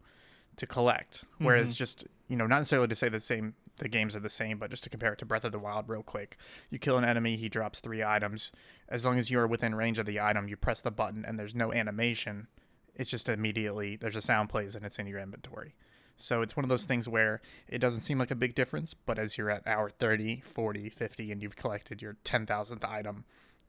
[0.57, 1.23] to collect.
[1.37, 1.77] Whereas mm-hmm.
[1.77, 4.69] just, you know, not necessarily to say the same the games are the same, but
[4.69, 6.37] just to compare it to Breath of the Wild real quick.
[6.69, 8.51] You kill an enemy, he drops three items.
[8.89, 11.39] As long as you are within range of the item, you press the button and
[11.39, 12.47] there's no animation.
[12.95, 15.75] It's just immediately there's a sound plays and it's in your inventory.
[16.19, 19.17] So it's one of those things where it doesn't seem like a big difference, but
[19.17, 23.23] as you're at hour 30, 40, 50 and you've collected your 10,000th item,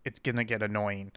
[0.04, 1.12] it's going to get annoying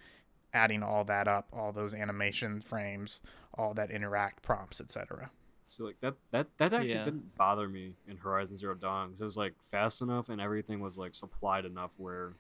[0.54, 3.20] adding all that up, all those animation frames,
[3.56, 5.32] all that interact prompts, etc.
[5.66, 7.04] so like that that that actually Yeah.
[7.04, 10.80] didn't bother me in horizon zero dawn because it was like fast enough and everything
[10.82, 12.34] was like supplied enough where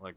[0.00, 0.16] like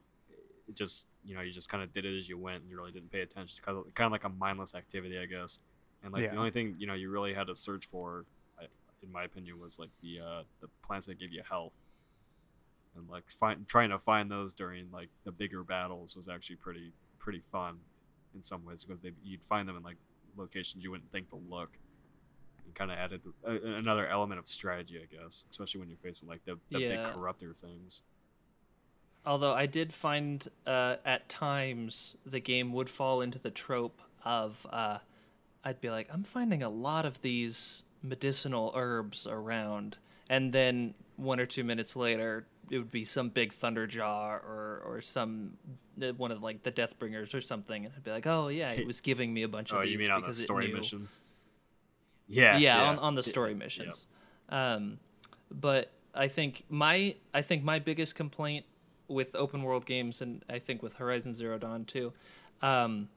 [0.68, 2.78] it just you know you just kind of did it as you went and you
[2.78, 5.60] really didn't pay attention kind of kind of like a mindless activity i guess
[6.04, 8.26] and like the only thing you know you really had to search for
[9.04, 11.74] in my opinion was like the uh the plants that give you health.
[12.96, 16.94] And like find, trying to find those during like the bigger battles was actually pretty
[17.20, 17.80] pretty fun
[18.36, 19.98] in some ways because they you'd find them in like
[20.38, 21.70] locations you wouldn't think to look.
[22.66, 26.30] And kind of added uh, another element of strategy i guess especially when you're facing
[26.30, 27.12] like the, the big Yeah.
[27.14, 28.04] corruptor things.
[29.26, 34.66] Although I did find uh, at times the game would fall into the trope of
[34.70, 35.00] uh,
[35.64, 39.98] I'd be like, I'm finding a lot of these medicinal herbs around,
[40.30, 45.02] and then one or two minutes later, it would be some big thunderjaw or or
[45.02, 45.58] some
[46.18, 49.00] one of like the Deathbringers or something, and I'd be like, oh yeah, it was
[49.10, 49.80] giving me a bunch of these.
[49.80, 51.22] oh, these you mean on the story missions?
[52.28, 53.58] Yeah, yeah, yeah, on, on the Yeah, story yeah.
[53.58, 54.08] missions
[54.50, 54.98] um
[55.52, 58.66] but i think my i think my biggest complaint
[59.08, 62.12] with open world games and i think with horizon zero dawn too
[62.62, 63.08] um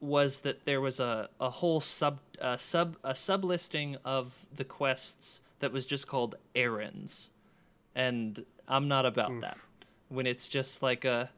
[0.00, 4.64] was that there was a, a whole sub uh, sub a sub listing of the
[4.64, 7.30] quests that was just called errands
[7.94, 9.56] and i'm not about that
[10.08, 11.30] when it's just like a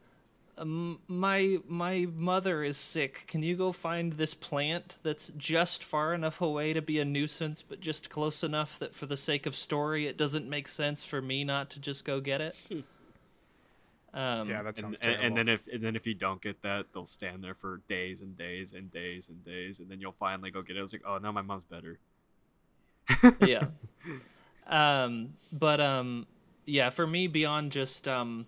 [0.59, 3.25] um, my my mother is sick.
[3.29, 7.63] Can you go find this plant that's just far enough away to be a nuisance,
[7.63, 11.23] but just close enough that for the sake of story, it doesn't make sense for
[11.23, 12.57] me not to just go get it.
[14.15, 15.23] um, Yeah, that And, sounds and, terrible.
[15.23, 18.23] and then if and then if you don't get that, they'll stand there for days
[18.23, 20.83] and days and days and days, and then you'll finally go get it.
[20.83, 21.99] It's like, oh, now my mom's better.
[23.41, 23.67] yeah.
[24.67, 26.27] Um, but um,
[26.67, 28.47] yeah, for me, beyond just um,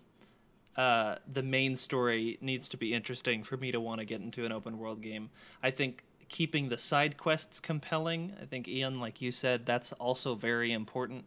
[0.76, 4.44] uh, the main story needs to be interesting for me to want to get into
[4.44, 5.30] an open world game.
[5.62, 8.34] I think keeping the side quests compelling.
[8.40, 11.24] I think Ian, like you said, that's also very important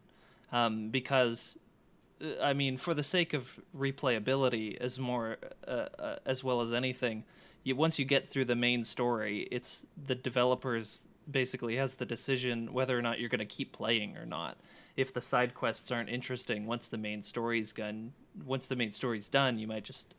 [0.52, 1.58] um, because.
[2.42, 5.36] I mean, for the sake of replayability, as more
[5.66, 7.24] uh, uh, as well as anything,
[7.64, 12.72] you, once you get through the main story, it's the developers basically has the decision
[12.72, 14.56] whether or not you're going to keep playing or not.
[14.96, 18.12] If the side quests aren't interesting once the main story's done,
[18.44, 20.14] once the main story's done, you might just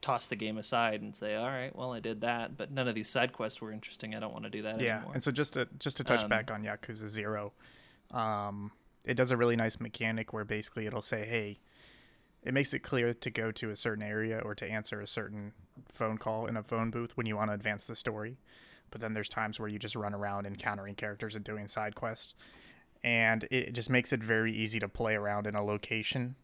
[0.00, 2.94] toss the game aside and say, "All right, well, I did that, but none of
[2.94, 4.14] these side quests were interesting.
[4.14, 6.22] I don't want to do that yeah, anymore." and so just to just to touch
[6.22, 7.52] Um, back on Yakuza Zero,
[8.10, 8.70] um,
[9.04, 11.58] it does a really nice mechanic where basically it'll say, "Hey,"
[12.42, 15.52] it makes it clear to go to a certain area or to answer a certain
[15.92, 18.36] phone call in a phone booth when you want to advance the story.
[18.90, 22.34] But then there's times where you just run around encountering characters and doing side quests,
[23.02, 26.36] and it just makes it very easy to play around in a location.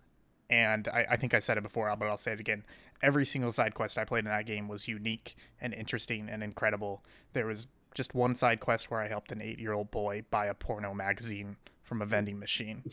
[0.49, 2.65] And I, I think I said it before, but I'll say it again.
[3.03, 7.05] Every single side quest I played in that game was unique and interesting and incredible.
[7.35, 10.47] There was just one side quest where I helped an eight year old boy buy
[10.47, 11.57] a porno magazine
[11.91, 12.85] from a vending machine.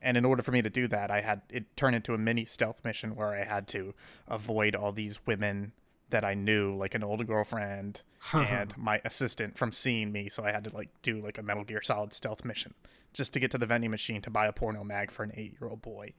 [0.00, 2.46] and in order for me to do that, I had it turn into a mini
[2.46, 3.92] stealth mission where I had to
[4.26, 5.72] avoid all these women
[6.08, 8.00] that I knew, like an old girlfriend
[8.32, 10.30] and my assistant from seeing me.
[10.30, 12.72] So I had to like do like a Metal Gear Solid stealth mission
[13.12, 15.54] just to get to the vending machine to buy a porno mag for an eight
[15.60, 16.14] year old boy.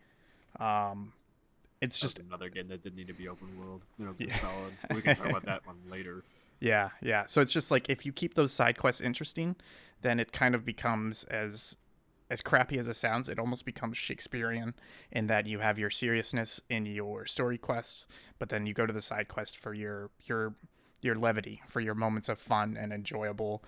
[0.60, 1.14] Um,
[1.82, 3.82] it's Just just another game that didn't need to be open world.
[3.98, 4.34] You know, Yeah.
[4.36, 4.74] solid.
[4.94, 6.24] We can talk about that one later.
[6.60, 7.26] Yeah, yeah.
[7.28, 9.56] So it's just like if you keep those side quests interesting,
[10.02, 11.78] then it kind of becomes as
[12.30, 14.74] as crappy as it sounds, it almost becomes Shakespearean
[15.12, 18.06] in that you have your seriousness in your story quests,
[18.40, 20.56] but then you go to the side quest for your your
[21.02, 23.64] your levity, for your moments of fun and enjoyable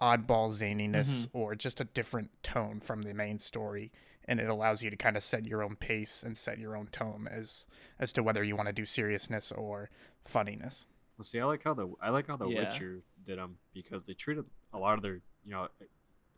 [0.00, 1.38] oddball zaniness mm-hmm.
[1.38, 3.92] or just a different tone from the main story
[4.26, 6.86] and it allows you to kind of set your own pace and set your own
[6.88, 7.66] tone as
[7.98, 9.90] as to whether you want to do seriousness or
[10.24, 10.86] funniness.
[11.18, 12.60] Well, see, I like how the I like how the Yeah.
[12.60, 15.68] Witcher did them because they treated a lot of their, you know,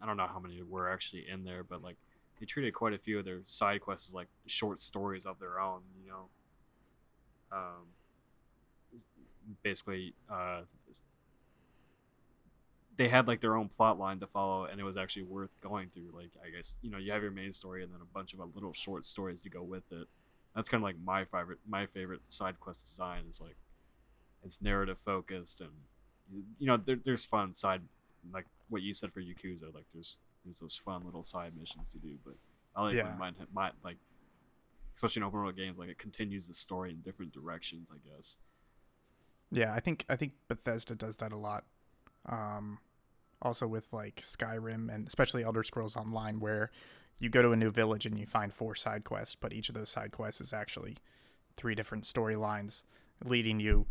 [0.05, 1.97] I don't know how many were actually in there, but like
[2.39, 5.59] they treated quite a few of their side quests as like short stories of their
[5.59, 5.81] own.
[6.05, 6.29] You know,
[7.51, 7.87] um,
[9.63, 10.61] basically, uh,
[12.97, 15.89] they had like their own plot line to follow, and it was actually worth going
[15.89, 16.11] through.
[16.13, 18.41] Like, I guess you know, you have your main story and then a bunch of
[18.41, 20.07] uh, little short stories to go with it.
[20.55, 23.57] That's kind of like my favorite my favorite side quest design is like
[24.45, 25.71] it's narrative focused and
[26.59, 27.83] you know there, there's fun side
[28.33, 31.99] like what you said for Yakuza like there's there's those fun little side missions to
[31.99, 32.35] do but
[32.77, 33.15] I like Yeah.
[33.19, 33.97] mine mine like
[34.97, 38.39] especially in open world games like it continues the story in different directions I guess
[39.51, 41.65] Yeah, I think I think Bethesda does that a lot.
[42.27, 42.79] Um,
[43.43, 46.71] also with like Skyrim and especially Elder Scrolls Online, where
[47.19, 49.75] you go to a new village and you find four side quests, but each of
[49.75, 50.97] those side quests is actually
[51.57, 52.83] three different storylines
[53.25, 53.87] leading you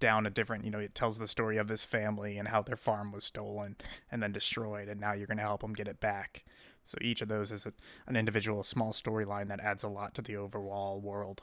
[0.00, 0.64] down a different.
[0.64, 3.76] You know, it tells the story of this family and how their farm was stolen
[4.10, 6.44] and then destroyed, and now you're going to help them get it back.
[6.84, 7.72] So each of those is a,
[8.06, 11.42] an individual small storyline that adds a lot to the overall world.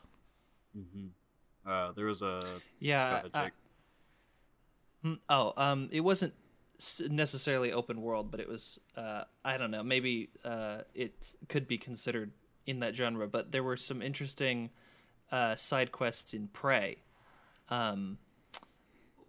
[0.75, 1.07] mm-hmm.
[1.69, 2.41] uh, there was a
[2.79, 3.09] yeah.
[3.09, 3.53] go ahead, I- Jake.
[5.03, 6.33] Hmm, Oh, um, it wasn't
[7.09, 8.79] necessarily open world, but it was.
[8.97, 9.83] Uh, I don't know.
[9.83, 12.31] Maybe uh, it could be considered
[12.65, 13.27] in that genre.
[13.27, 14.71] But there were some interesting
[15.31, 16.97] uh, side quests in Prey,
[17.69, 18.24] um, w-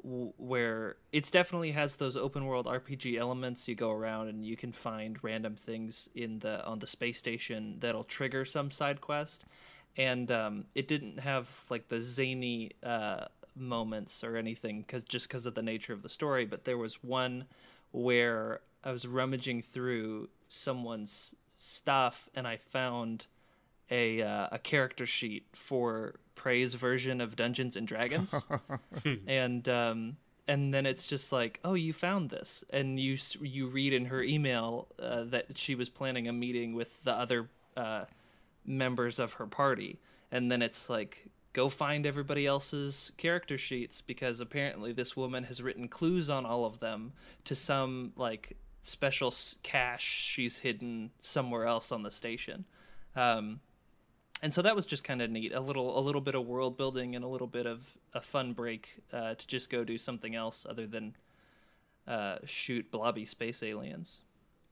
[0.07, 3.67] where it's definitely has those open world RPG elements.
[3.67, 7.77] You go around and you can find random things in the on the space station
[7.81, 9.45] that'll trigger some side quest.
[9.97, 13.27] And um, it didn't have like the zany uh,
[13.57, 16.45] moments or anything because just because of the nature of the story.
[16.45, 17.47] But there was one
[17.91, 23.27] where I was rummaging through someone's stuff and I found
[23.91, 28.33] a uh, a character sheet for Prey's version of Dungeons and Dragons,
[29.27, 30.17] and um,
[30.47, 34.23] and then it's just like, oh, you found this, and you you read in her
[34.23, 38.05] email uh, that she was planning a meeting with the other uh,
[38.65, 39.99] members of her party,
[40.31, 45.63] and then it's like, go find everybody else's character sheets because apparently this woman has
[45.63, 47.13] written clues on all of them
[47.45, 52.65] to some like special s- cache she's hidden somewhere else on the station.
[53.17, 53.61] Um,
[54.43, 56.77] and so that was just kind of neat a little a little bit of world
[56.77, 60.35] building and a little bit of a fun break uh, to just go do something
[60.35, 61.15] else other than
[62.07, 64.21] uh, shoot blobby space aliens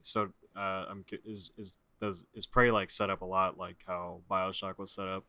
[0.00, 4.20] So uh, I'm is is does is Prey like set up a lot like how
[4.30, 5.24] Bioshock was set up?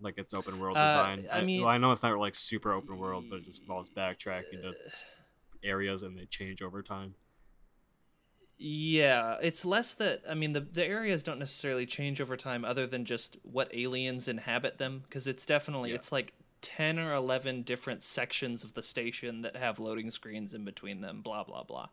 [0.00, 1.28] Like its open world Uh, design.
[1.30, 3.90] I mean- well, I know it's not like super open world, but it just involves
[3.90, 4.74] backtracking to
[5.62, 7.14] areas and they change over time.
[8.64, 12.86] Yeah it's less that i mean the, the areas don't necessarily change over time other
[12.86, 15.96] than just what aliens inhabit them because it's definitely Yeah.
[15.96, 20.64] it's like 10 or 11 different sections of the station that have loading screens in
[20.64, 21.88] between them blah blah blah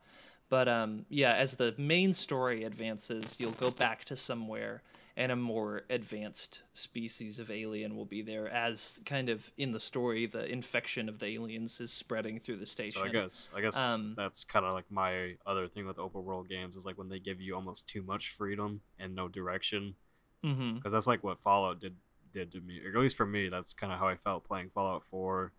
[0.47, 4.83] but um yeah as the main story advances you'll go back to somewhere
[5.19, 9.79] and a more advanced species of alien will be there as kind of in the
[9.79, 13.61] story the infection of the aliens is spreading through the station So I guess I
[13.61, 16.97] guess Um, that's kind of like my other thing with open world games is like
[16.97, 19.95] when they give you almost too much freedom and no direction
[20.43, 20.75] mm-hmm.
[20.75, 21.97] because that's like what Fallout did
[22.31, 23.49] did to me, or at least for me.
[23.49, 25.51] That's kind of how I felt playing Fallout Four.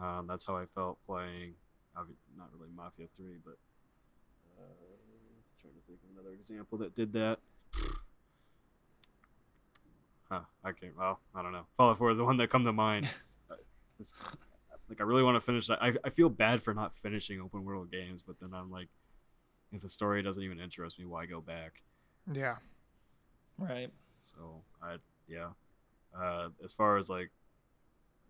[0.00, 1.54] Um, that's how I felt playing,
[1.94, 3.58] not really Mafia Three, but
[4.58, 4.72] uh,
[5.60, 7.40] trying to think of another example that did that.
[10.34, 10.96] Huh, I can't.
[10.96, 11.66] Well, I don't know.
[11.76, 13.08] Fallout Four is the one that come to mind.
[14.00, 14.14] It's-
[14.88, 15.80] like I really want to finish that.
[15.80, 18.88] I, I feel bad for not finishing open world games, but then I'm like,
[19.72, 21.82] if the story doesn't even interest me, why go back?
[22.30, 22.56] Yeah.
[23.56, 24.96] right So I
[25.28, 25.50] yeah.
[26.14, 27.30] Uh, as far as like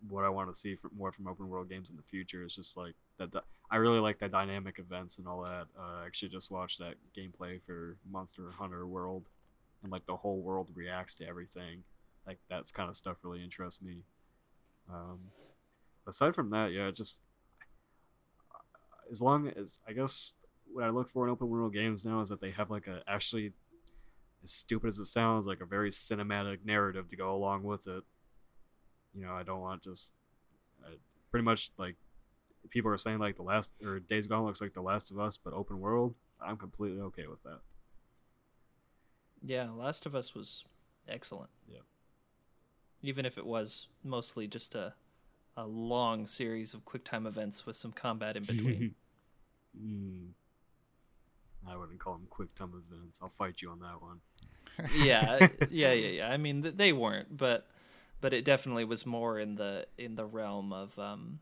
[0.06, 2.54] what I want to see from more from open world games in the future is
[2.54, 3.32] just like that.
[3.32, 5.66] that- I really like the dynamic events and all that.
[5.76, 9.30] Uh, I actually just watched that gameplay for Monster Hunter World,
[9.82, 11.84] and like the whole world reacts to everything.
[12.26, 14.04] Like that's kind of stuff really interests me.
[14.92, 15.30] Um,
[16.06, 17.22] aside from that, yeah, just
[19.10, 20.36] as long as I guess
[20.72, 23.02] what I look for in open world games now is that they have like a
[23.06, 23.52] actually
[24.42, 28.04] as stupid as it sounds, like a very cinematic narrative to go along with it.
[29.14, 30.14] You know, I don't want just
[30.84, 30.96] uh,
[31.30, 31.96] pretty much like
[32.70, 35.38] people are saying like the last or Days Gone looks like The Last of Us,
[35.38, 36.14] but open world.
[36.40, 37.60] I'm completely okay with that.
[39.42, 40.64] Yeah, Last of Us was
[41.08, 41.50] excellent.
[41.68, 41.80] Yeah.
[43.04, 44.94] Even if it was mostly just a
[45.56, 48.94] a long series of quick time events with some combat in between.
[49.80, 50.28] mm.
[51.66, 53.20] I wouldn't call them quick time events.
[53.22, 54.20] I'll fight you on that one.
[54.96, 56.30] yeah, yeah, yeah, yeah.
[56.30, 57.66] I mean, they weren't, but
[58.20, 61.38] but it definitely was more in the in the realm of um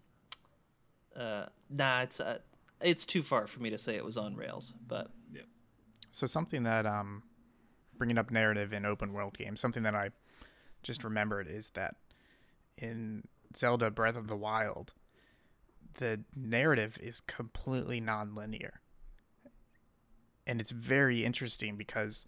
[1.16, 2.38] uh nah, it's uh,
[2.80, 5.42] it's too far for me to say it was on rails, but yeah.
[6.10, 7.22] So something that um,
[7.96, 10.10] bringing up narrative in open world games, something that I
[10.82, 11.96] just remembered is that
[12.78, 13.24] in
[13.56, 14.94] Zelda Breath of the Wild,
[15.94, 18.80] the narrative is completely non-linear,
[20.46, 22.24] and it's very interesting because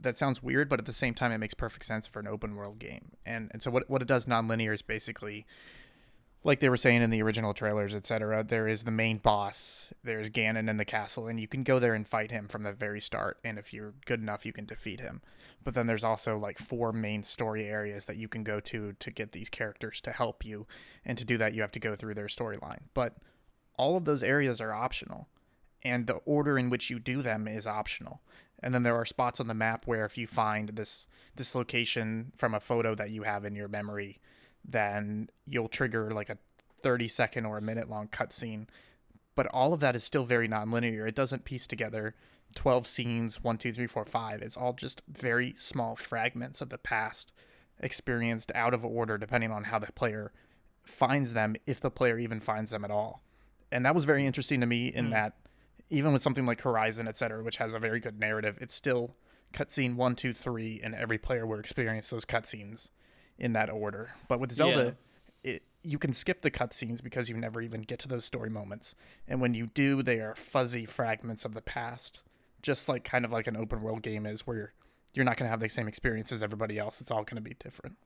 [0.00, 2.56] that sounds weird, but at the same time, it makes perfect sense for an open
[2.56, 3.12] world game.
[3.24, 5.46] And and so what what it does non-linear is basically
[6.44, 9.92] like they were saying in the original trailers, etc., there is the main boss.
[10.02, 12.72] There's Ganon in the castle, and you can go there and fight him from the
[12.72, 13.38] very start.
[13.44, 15.22] And if you're good enough, you can defeat him.
[15.62, 19.10] But then there's also like four main story areas that you can go to to
[19.12, 20.66] get these characters to help you.
[21.04, 22.82] And to do that, you have to go through their storyline.
[22.92, 23.16] But
[23.78, 25.28] all of those areas are optional,
[25.84, 28.20] and the order in which you do them is optional.
[28.62, 32.32] And then there are spots on the map where if you find this this location
[32.36, 34.20] from a photo that you have in your memory,
[34.64, 36.38] then you'll trigger like a
[36.82, 38.66] 30 second or a minute long cutscene.
[39.34, 41.08] But all of that is still very nonlinear.
[41.08, 42.14] It doesn't piece together
[42.54, 44.42] 12 scenes, one, two, three, four, five.
[44.42, 47.32] It's all just very small fragments of the past
[47.80, 50.32] experienced out of order depending on how the player
[50.82, 53.22] finds them, if the player even finds them at all.
[53.70, 55.10] And that was very interesting to me in hmm.
[55.12, 55.34] that
[55.88, 59.16] even with something like Horizon, et cetera, which has a very good narrative, it's still
[59.52, 62.90] cutscene one, two, three, and every player will experience those cutscenes
[63.42, 64.08] in that order.
[64.28, 64.96] But with Zelda,
[65.44, 68.94] it you can skip the cutscenes because you never even get to those story moments.
[69.26, 72.22] And when you do, they are fuzzy fragments of the past,
[72.62, 74.72] just like kind of like an open world game is, where you're,
[75.14, 77.00] you're not going to have the same experience as everybody else.
[77.00, 77.96] It's all going to be different.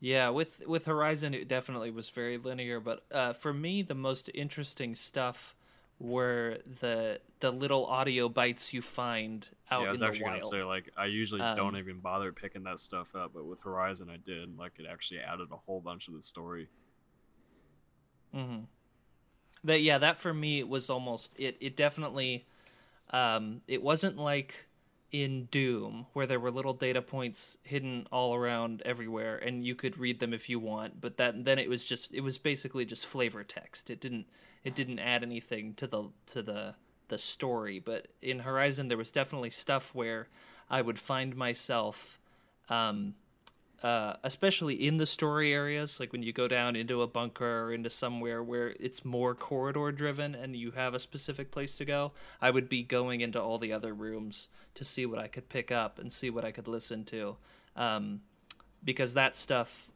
[0.00, 2.80] Yeah, with with Horizon, it definitely was very linear.
[2.80, 5.54] But uh, for me, the most interesting stuff
[5.98, 10.62] were the the little audio bites you find out yeah, I was actually gonna say
[10.62, 14.16] like I usually Um, don't even bother picking that stuff up, but with Horizon I
[14.18, 14.58] did.
[14.58, 16.68] Like it actually added a whole bunch of the story.
[18.34, 18.64] Mm-hmm.
[19.64, 21.56] That yeah, that for me was almost it.
[21.60, 22.46] It definitely,
[23.10, 24.65] um, it wasn't like
[25.12, 29.98] in Doom where there were little data points hidden all around everywhere, and you could
[29.98, 31.00] read them if you want.
[31.00, 33.90] But that then it was just it was basically just flavor text.
[33.90, 34.26] It didn't
[34.64, 36.74] it didn't add anything to the to the
[37.08, 37.78] the story.
[37.78, 40.28] But in Horizon, there was definitely stuff where
[40.68, 42.18] I would find myself.
[42.68, 43.14] Um,
[43.82, 47.72] uh, especially in the story areas, like when you go down into a bunker or
[47.72, 52.12] into somewhere where it's more corridor driven and you have a specific place to go,
[52.40, 55.70] I would be going into all the other rooms to see what I could pick
[55.70, 57.36] up and see what I could listen to.
[57.76, 58.22] Um,
[58.82, 59.90] because that stuff,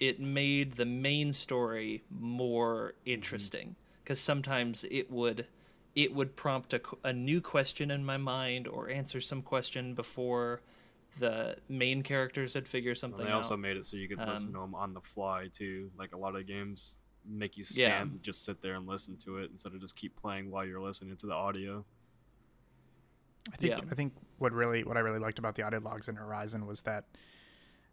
[0.00, 3.76] it made the main story more interesting.
[4.02, 5.46] Because sometimes it would.
[5.94, 10.60] It would prompt a, a new question in my mind or answer some question before
[11.18, 13.60] the main characters had figured And something they also out.
[13.60, 15.90] made it so you could listen Um, to them on the fly too.
[15.96, 17.86] Like a lot of the games make you Yeah.
[17.98, 20.64] stand and just sit there and listen to it instead of just keep playing while
[20.64, 21.84] you're listening to the audio.
[23.52, 23.88] I think Yeah.
[23.90, 26.82] I think what really what I really liked about the audio logs in Horizon was
[26.82, 27.04] that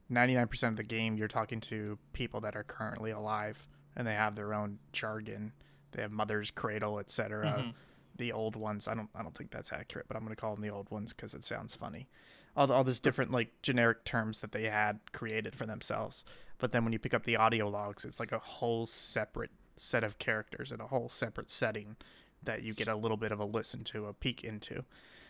[0.09, 3.65] 99% of the game you're talking to people that are currently alive
[3.95, 5.53] and they have their own jargon.
[5.91, 7.45] They have mother's cradle, etc.
[7.59, 7.73] Mhm.
[8.17, 10.55] The old ones, I don't I don't think that's accurate, but I'm going to call
[10.55, 12.09] them the old ones cuz it sounds funny.
[12.55, 16.23] All the, all these different like generic terms that they had created for themselves.
[16.57, 20.03] But then when you pick up the audio logs, it's like a whole separate set
[20.03, 21.95] of characters and a whole separate setting
[22.43, 24.83] that you get a little bit of a listen to, a peek into.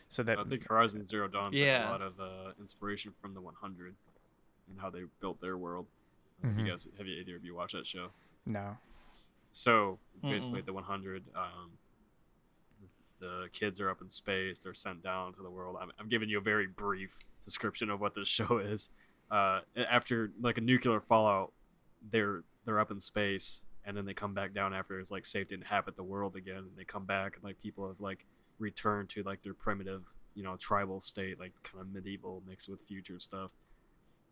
[0.09, 3.39] So that I think Horizon Zero Dawn took a lot of uh, inspiration from the
[3.41, 3.95] 100
[4.69, 5.85] and how they built their world.
[6.43, 6.59] Mhm.
[6.59, 8.11] You guys, have you, either of you watched that show?
[8.45, 8.77] no.
[9.53, 11.71] So basically, the 100, um,
[13.21, 14.59] the kids are up in space.
[14.59, 15.77] They're sent down to the world.
[15.79, 18.89] I'm, I'm giving you a very brief description of what this show is.
[19.29, 21.53] Uh, after like a nuclear fallout,
[22.11, 25.47] they're they're up in space, and then they come back down after it's like safe
[25.47, 26.57] to inhabit the world again.
[26.57, 28.25] And they come back, and like people have like
[28.59, 32.81] returned to like their primitive, you know, tribal state, like kind of medieval mixed with
[32.81, 33.53] future stuff.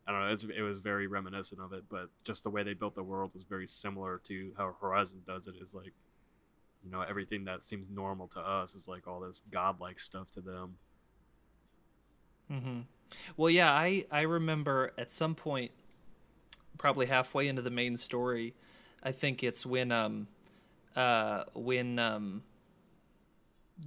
[0.07, 0.53] I don't know.
[0.57, 3.43] It was very reminiscent of it, but just the way they built the world was
[3.43, 5.55] very similar to how Horizon does it.
[5.61, 5.93] Is like,
[6.83, 10.41] you know, everything that seems normal to us is like all this godlike stuff to
[10.41, 10.77] them.
[12.49, 12.81] hmm
[13.37, 15.71] Well, yeah, I I remember at some point,
[16.77, 18.53] probably halfway into the main story,
[19.03, 20.27] I think it's when um,
[20.95, 22.43] uh, when um,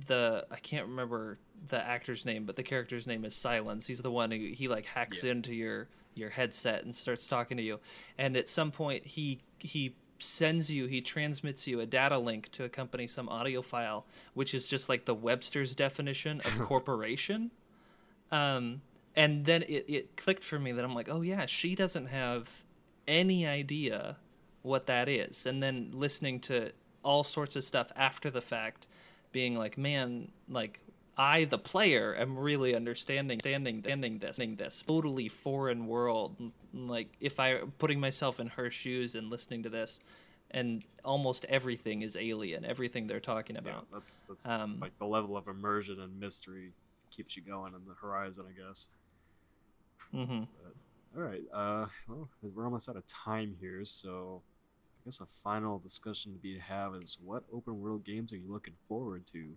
[0.06, 1.38] the I can't remember
[1.68, 3.86] the actor's name, but the character's name is Silence.
[3.86, 5.24] He's the one who he like hacks Yeah.
[5.24, 7.78] into your your headset and starts talking to you,
[8.18, 12.64] and at some point he he sends you he transmits you a data link to
[12.64, 14.04] accompany some audio file
[14.34, 17.50] which is just like the webster's definition of corporation
[18.32, 18.80] um,
[19.14, 22.48] and then it, it clicked for me that I'm like, oh yeah, she doesn't have
[23.06, 24.16] any idea
[24.62, 25.44] what that is.
[25.44, 26.72] And then listening to
[27.04, 28.86] all sorts of stuff after the fact,
[29.30, 30.80] being like, man, like
[31.16, 36.36] I, the player, am really understanding, standing, understanding this, understanding this totally foreign world.
[36.72, 40.00] Like if I putting myself in her shoes and listening to this,
[40.50, 42.64] and almost everything is alien.
[42.64, 43.86] Everything they're talking Yeah, about.
[43.90, 46.72] that's that's Um, like the level of immersion and mystery
[47.10, 48.88] keeps you going on the horizon, I guess.
[50.12, 50.42] hmm
[51.14, 51.42] All right.
[51.52, 54.42] Uh, well, we're almost out of time here, so
[55.00, 58.52] I guess a final discussion to be have is what open world games are you
[58.52, 59.56] looking forward to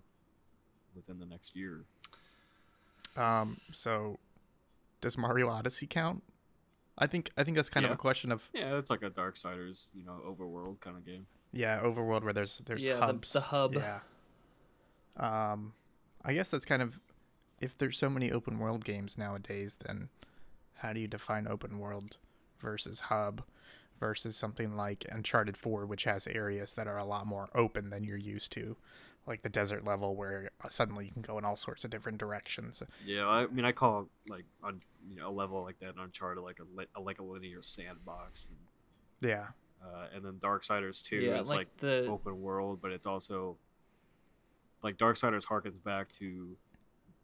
[0.96, 1.84] within the next year?
[3.18, 4.18] Um, so
[5.02, 6.24] does Mario Odyssey count?
[6.98, 9.36] I think I think that's kind of a question of Yeah, it's like a Dark
[9.36, 11.28] Darksiders, you know, overworld kind of game.
[11.52, 13.34] yeah, overworld where there's there's Yeah, the- hubs.
[13.34, 13.74] the hub.
[13.76, 14.00] Yeah.
[15.18, 15.74] Um,
[16.24, 17.00] I guess that's kind of
[17.60, 20.10] if there's so many open world games nowadays, then
[20.76, 22.18] how do you define open world
[22.60, 23.44] versus hub
[24.00, 28.04] versus something like Uncharted 4, which has areas that are a lot more open than
[28.04, 28.76] you're used to,
[29.28, 32.84] like the desert level where suddenly you can go in all sorts of different directions.
[33.06, 36.44] Yeah, I mean, I call like on you know a level like that in Uncharted
[36.44, 39.48] like a, li- a like a linear sandbox, and, Yeah.
[39.84, 43.58] uh, and then Darksiders two Yeah, is like, like the open world, but it's also
[44.84, 46.56] like Darksiders harkens back to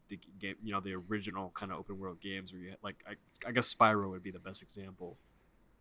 [0.08, 3.04] the game, you know, the original kind of open world games where you had, like
[3.08, 3.14] I,
[3.48, 5.18] I guess Spyro would be the best example,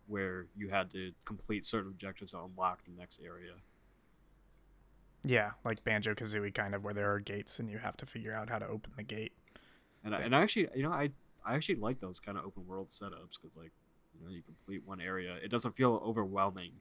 [0.07, 3.53] where you had to complete certain objectives to unlock the next area.
[5.23, 8.33] Yeah, like Banjo Kazooie, kind of where there are gates and you have to figure
[8.33, 9.33] out how to open the gate.
[10.03, 11.11] And I, and I actually, you know, I
[11.45, 13.71] I actually like those kind of open world setups because like
[14.13, 16.71] you know you complete one area, it doesn't feel overwhelming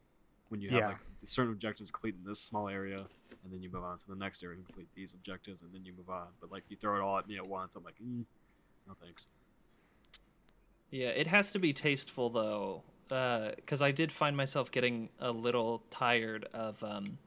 [0.49, 0.88] when you have Yeah.
[0.88, 2.97] like certain objectives complete in this small area,
[3.45, 5.84] and then you move on to the next area and complete these objectives, and then
[5.84, 6.28] you move on.
[6.41, 8.24] But like you throw it all at me at once, I'm like, mm,
[8.88, 9.28] no thanks.
[10.91, 15.82] Yeah, it has to be tasteful though, because I did find myself getting a little
[15.91, 17.18] tired of um,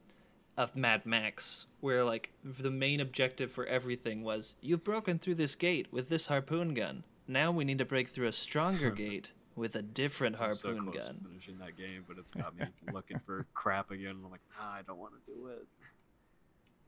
[0.56, 5.54] of Mad Max, where like the main objective for everything was you've broken through this
[5.54, 7.04] gate with this harpoon gun.
[7.26, 10.92] Now we need to break through a stronger gate with a different I'm so harpoon
[10.92, 11.16] close gun.
[11.18, 14.10] to finishing that game, but it's got me looking for crap again.
[14.24, 15.66] I'm like, ah, I don't want to do it.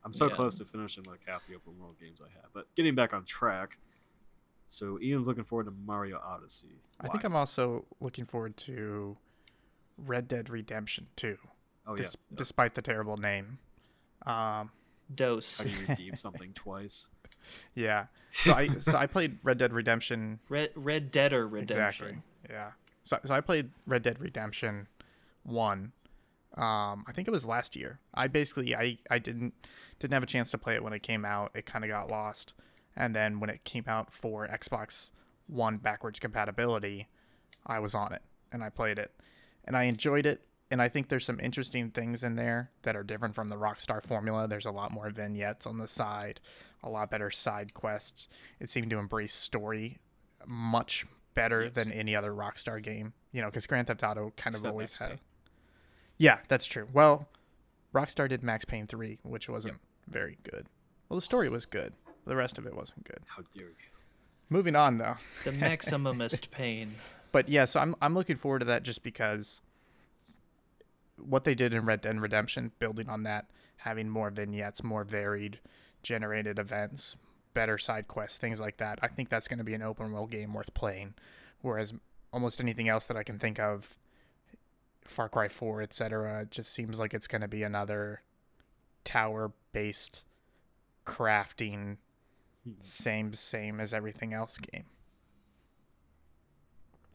[0.04, 0.32] I'm so Yeah.
[0.32, 2.50] close to finishing like half the open world games I have.
[2.52, 3.78] But getting back on track,
[4.64, 6.80] so Ian's looking forward to Mario Odyssey.
[7.00, 9.16] I think I'm also looking forward to
[9.98, 11.36] Red Dead Redemption 2.
[11.86, 12.06] Oh yeah.
[12.34, 13.58] despite the terrible name.
[14.26, 14.70] Um,
[15.14, 15.58] Dose.
[15.58, 17.08] How do you redeem something twice?
[17.74, 18.06] yeah.
[18.30, 21.76] So I so I played Red Dead Redemption Red Red Deader Redemption.
[21.78, 22.22] Exactly.
[22.50, 22.72] Yeah.
[23.04, 24.88] So, so I played Red Dead Redemption
[25.44, 25.92] one.
[26.56, 27.98] Um, I think it was last year.
[28.12, 29.54] I basically I, I didn't
[30.00, 31.52] didn't have a chance to play it when it came out.
[31.54, 32.52] It kind of got lost,
[32.94, 35.12] and then when it came out for Xbox
[35.46, 37.08] One backwards compatibility,
[37.66, 38.22] I was on it
[38.52, 39.12] and I played it,
[39.64, 40.42] and I enjoyed it.
[40.70, 44.02] And I think there's some interesting things in there that are different from the Rockstar
[44.02, 44.48] formula.
[44.48, 46.40] There's a lot more vignettes on the side,
[46.82, 48.28] a lot better side quests.
[48.58, 49.98] It seemed to embrace story
[50.46, 51.74] much better Yes.
[51.74, 53.12] than any other Rockstar game.
[53.32, 55.08] You know, because Grand Theft Auto kind of always XP.
[55.08, 55.20] had.
[56.18, 56.88] Yeah, that's true.
[56.92, 57.28] Well,
[57.94, 60.66] Rockstar did Max Payne 3, which wasn't very good.
[61.08, 61.92] Well, the story was good.
[62.24, 63.20] but The rest of it wasn't good.
[63.26, 63.74] How dare you?
[64.48, 65.16] Moving on though.
[65.44, 66.94] The maximumist pain.
[67.32, 69.60] But yeah, so I'm I'm looking forward to that just because
[71.18, 73.46] what they did in Red Dead Redemption, building on that,
[73.78, 75.60] having more vignettes, more varied
[76.02, 77.16] generated events,
[77.54, 78.98] better side quests, things like that.
[79.02, 81.14] I think that's going to be an open world game worth playing.
[81.62, 81.94] Whereas
[82.32, 83.96] almost anything else that I can think of,
[85.02, 88.22] Far Cry 4, etc., just seems like it's going to be another
[89.04, 90.24] tower based
[91.06, 91.96] crafting
[92.80, 94.84] same same as everything else game.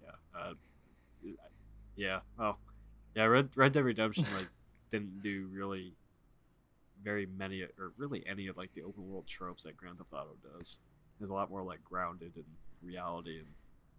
[0.02, 0.40] Yeah.
[0.40, 0.54] Uh,
[1.96, 2.20] yeah.
[2.40, 2.56] Oh,
[3.16, 3.26] yeah.
[3.26, 4.48] Red Red Dead Redemption like
[4.90, 5.94] didn't do really
[7.04, 10.36] very many or really any of like the open world tropes that Grand Theft Auto
[10.58, 10.80] does.
[11.20, 12.46] It's a lot more like grounded in
[12.82, 13.48] reality and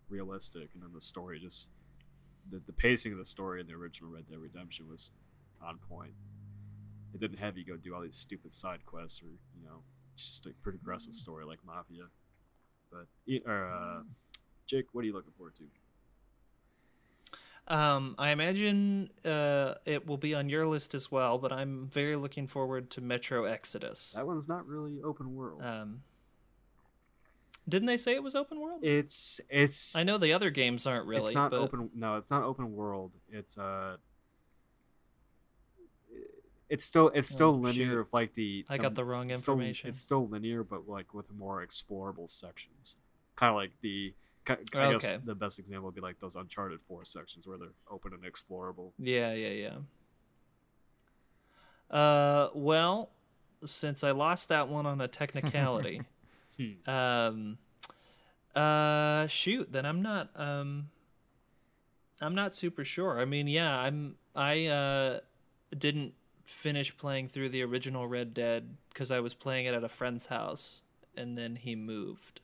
[0.08, 1.70] realistic, and then the story just
[2.50, 5.12] the the pacing of the story in the original Red Dead Redemption was
[5.64, 6.14] on point.
[7.14, 9.82] It didn't have you go do all these stupid side quests or you know
[10.16, 12.04] just a pretty aggressive story like Mafia.
[12.90, 13.06] But
[13.46, 14.02] or, uh,
[14.66, 15.64] Jake, what are you looking forward to?
[17.68, 22.16] Um, I imagine uh, it will be on your list as well, but I'm very
[22.16, 24.12] looking forward to Metro Exodus.
[24.16, 25.62] That one's not really open world.
[25.62, 26.02] Um,
[27.68, 28.80] didn't they say it was open world?
[28.82, 31.26] it's it's I know the other games aren't really.
[31.26, 31.90] it's not but open.
[31.94, 33.16] No, it's not open world.
[33.30, 33.98] It's uh,
[36.68, 37.98] it's still it's still Oh, linear shoot.
[38.00, 38.64] of like the.
[38.68, 39.88] I got the wrong it's still- information.
[39.88, 42.96] it's still linear, but like with more explorable sections.
[43.36, 44.14] Kind of like the.
[44.48, 44.56] I
[44.92, 45.18] guess Okay.
[45.24, 48.92] the best example would be like those Uncharted forest sections where they're open and explorable.
[48.98, 49.48] Yeah, yeah,
[51.90, 51.96] yeah.
[51.96, 53.10] Uh, well,
[53.64, 56.02] since I lost that one on a technicality,
[56.58, 56.90] Hmm.
[56.90, 57.58] um,
[58.54, 60.90] uh, shoot, then I'm not um,
[62.20, 63.18] I'm not super sure.
[63.20, 65.20] I mean, yeah, I'm I uh
[65.76, 66.12] didn't
[66.44, 70.26] finish playing through the original Red Dead because I was playing it at a friend's
[70.26, 70.82] house,
[71.16, 72.40] and then he moved.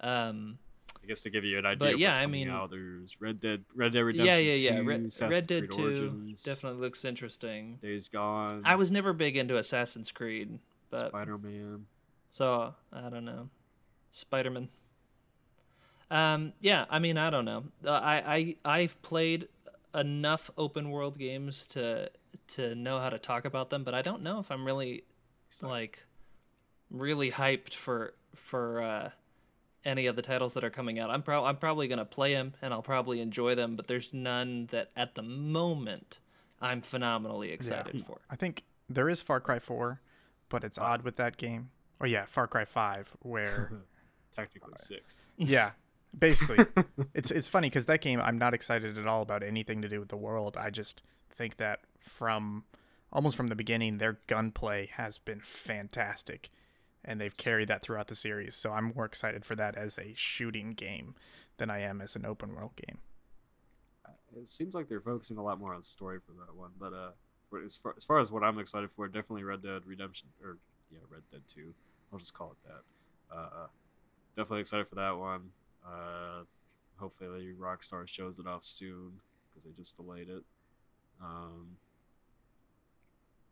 [0.00, 0.58] Um,
[1.02, 3.40] I guess to give you an idea But of yeah, I mean- out, there's Red
[3.40, 4.80] Dead, Red Dead Redemption yeah, yeah, yeah.
[4.80, 7.78] 2, Red, Red Dead Creed Two Origins, definitely looks interesting.
[7.80, 10.58] Days Gone, I was never big into Assassin's Creed,
[10.90, 11.86] but Spider Man.
[12.28, 13.48] so I don't know.
[14.12, 14.68] Spider Man.
[16.10, 17.64] Um, yeah, I mean, I don't know.
[17.84, 19.48] Uh, I I I've played
[19.94, 22.10] enough open world games to
[22.48, 25.04] to know how to talk about them, but I don't know if I'm really
[25.62, 26.04] like
[26.90, 29.10] really hyped for for uh,
[29.84, 31.10] any of the titles that are coming out.
[31.10, 34.66] I'm pro- I'm probably gonna play them and I'll probably enjoy them, but there's none
[34.70, 36.18] that at the moment
[36.60, 38.00] I'm phenomenally excited hmm.
[38.00, 38.20] for.
[38.30, 40.00] I think there is Far Cry 4,
[40.48, 41.70] but it's odd with that game.
[42.00, 43.72] Oh yeah, Far Cry 5 where
[44.32, 45.20] Technically uh, six.
[45.36, 45.72] yeah,
[46.18, 46.64] basically
[47.14, 50.00] it's it's funny cuz that game I'm not excited at all about anything to do
[50.00, 50.56] with the world.
[50.56, 52.64] I just think that from
[53.12, 56.50] almost from the beginning their gunplay has been fantastic
[57.04, 58.54] and they've carried that throughout the series.
[58.54, 61.14] So I'm more excited for that as a shooting game
[61.56, 62.98] than I am as an open world game.
[64.36, 67.10] It seems like they're focusing a lot more on story for that one, but uh,
[67.64, 70.58] as far as far as what I'm excited for, definitely Red Dead Redemption or
[70.90, 71.74] yeah, Red Dead Two.
[72.12, 73.36] I'll just call it that.
[73.36, 73.66] Uh,
[74.36, 75.50] definitely excited for that one.
[75.84, 76.44] Uh,
[76.96, 80.44] hopefully Rockstar shows it off soon because they just delayed it.
[81.20, 81.76] Um,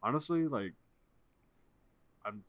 [0.02, 0.74] honestly, like
[2.24, 2.42] I'm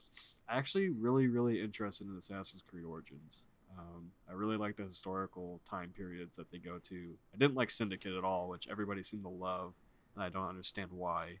[0.48, 3.44] actually really, really interested in Assassin's Creed Origins.
[3.78, 7.14] Um, I really like the historical time periods that they go to.
[7.34, 9.74] I didn't like Syndicate at all, which everybody seemed to love,
[10.14, 11.38] and I don't understand why.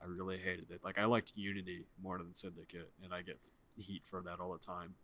[0.00, 0.80] I really hated it.
[0.84, 3.40] Like I liked Unity more than Syndicate, and I get
[3.76, 4.94] heat for that all the time.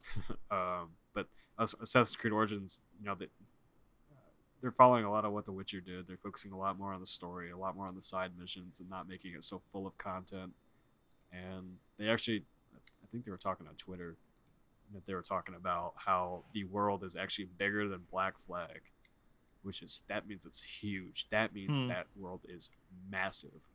[0.50, 1.26] um, but
[1.58, 3.28] Assassin's Creed Origins, you know, they,
[4.60, 6.06] they're following a lot of what The Witcher did.
[6.06, 8.80] They're focusing a lot more on the story, a lot more on the side missions,
[8.80, 10.52] and not making it so full of content.
[11.32, 14.16] And they actually, I think they were talking on Twitter,
[14.94, 18.80] that they were talking about how the world is actually bigger than Black Flag,
[19.62, 21.28] which is that means it's huge.
[21.30, 21.88] That means Hmm.
[21.88, 22.70] that world is
[23.10, 23.70] massive.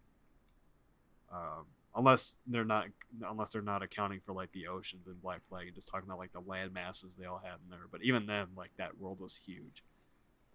[1.31, 2.87] Um, unless they're not,
[3.27, 6.19] unless they're not accounting for like the oceans in Black Flag and just talking about
[6.19, 7.87] like the land masses they all had in there.
[7.91, 9.83] But even then, like that world was huge.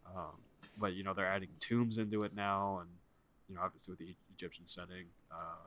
[0.06, 0.42] Um,
[0.76, 2.90] but you know they're adding tombs into it now, and
[3.48, 5.66] you know obviously with the Egyptian setting, uh,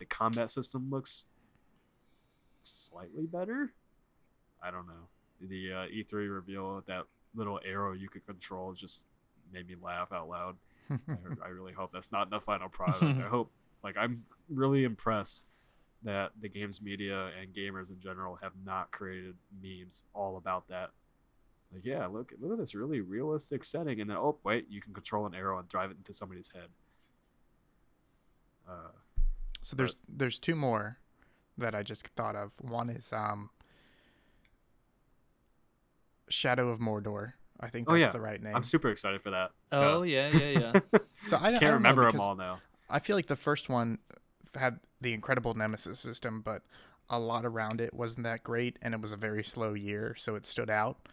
[0.00, 1.26] the combat system looks
[2.62, 3.72] slightly better.
[4.60, 5.08] I don't know.
[5.40, 9.04] The uh, E3 reveal that little arrow you could control just
[9.52, 10.56] made me laugh out loud.
[10.90, 13.20] I, I really hope that's not the final product.
[13.20, 13.52] I hope,
[13.84, 15.46] like, I'm really impressed
[16.02, 20.90] that the games media and gamers in general have not created memes all about that.
[21.72, 24.92] Like, yeah, look, look at this really realistic setting, and then oh wait, you can
[24.92, 26.68] control an arrow and drive it into somebody's head.
[28.68, 28.90] Uh,
[29.62, 30.98] So there's there's two more
[31.58, 32.52] that I just thought of.
[32.60, 33.50] One is um
[36.28, 37.32] Shadow of Mordor.
[37.58, 38.10] I think Oh, that's yeah.
[38.10, 38.54] the right name.
[38.56, 39.50] I'm super excited for that.
[39.72, 40.02] Oh Duh.
[40.02, 40.48] yeah, yeah,
[40.92, 40.98] yeah.
[41.22, 42.60] so I, don't- I can't don't know, remember them all now.
[42.88, 43.98] I feel like the first one
[44.56, 46.62] had the incredible Nemesis system, but
[47.08, 50.34] a lot around it wasn't that great, and it was a very slow year, so
[50.36, 51.08] it stood out.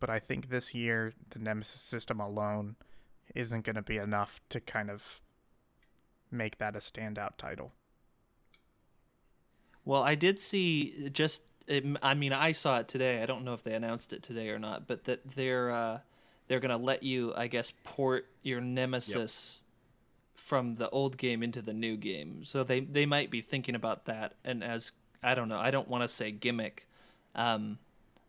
[0.00, 2.76] But I think this year, the Nemesis system alone
[3.34, 5.20] isn't going to be enough to kind of
[6.30, 7.72] make that a standout title.
[9.84, 11.42] Well, I did see just.
[11.68, 13.22] It, I mean, I saw it today.
[13.22, 16.00] I don't know if they announced it today or not, but that they're uh,
[16.48, 19.62] they're gonna let you, I guess, port your Nemesis
[20.34, 22.44] from the old game into the new game.
[22.44, 25.88] So they they might be thinking about that, and as I don't know, I don't
[25.88, 26.88] want to say gimmick,
[27.36, 27.78] um,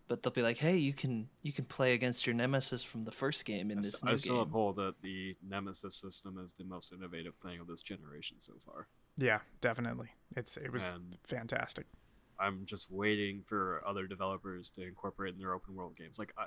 [0.08, 3.12] but they'll be like, hey, you can you can play against your Nemesis from the
[3.12, 4.44] first game in I, this s- new I still game.
[4.44, 8.88] uphold that the Nemesis system is the most innovative thing of this generation so far.
[9.18, 10.10] Yeah, definitely.
[10.36, 11.86] It's it was And- fantastic.
[12.40, 16.18] I'm just waiting for other developers to incorporate in their open world games.
[16.18, 16.44] Like, I,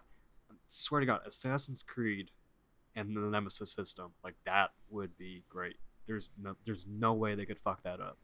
[0.51, 2.33] I swear to God, Assassin's Creed
[2.95, 5.77] and the Nemesis system, like that would be great.
[6.07, 8.19] There's no, there's no way they could fuck that up.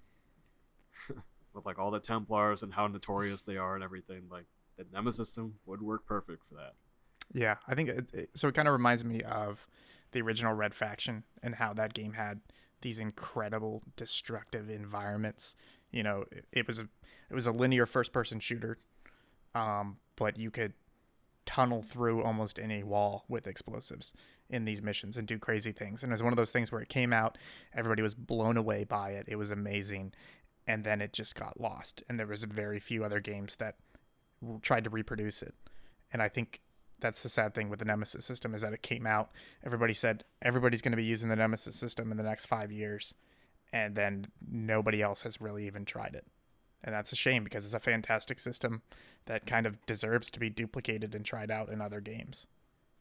[1.54, 5.28] With like all the Templars and how notorious they are and everything, like the Nemesis
[5.28, 6.72] system would work perfect for that.
[7.34, 8.48] Yeah, I think it, it, so.
[8.48, 9.66] It kind of reminds me of
[10.12, 12.40] the original Red Faction and how that game had
[12.82, 15.56] these incredible destructive environments.
[15.90, 16.88] You know, it, it was a
[17.30, 18.78] it was a linear first person shooter,
[19.54, 20.74] um, but you could
[21.44, 24.12] tunnel through almost any wall with explosives
[24.50, 26.02] in these missions and do crazy things.
[26.02, 27.38] And it was one of those things where it came out,
[27.74, 29.24] everybody was blown away by it.
[29.26, 30.12] It was amazing,
[30.66, 32.02] and then it just got lost.
[32.08, 33.76] And there was very few other games that
[34.60, 35.54] tried to reproduce it.
[36.12, 36.60] And I think
[37.02, 39.30] that's the sad thing with the Nemesis system is that it came out.
[39.64, 43.12] Everybody said everybody's going to be using the Nemesis system in the next five years,
[43.72, 46.24] and then nobody else has really even tried it.
[46.84, 48.82] And that's a shame because it's a fantastic system
[49.26, 52.46] that kind of deserves to be duplicated and tried out in other games.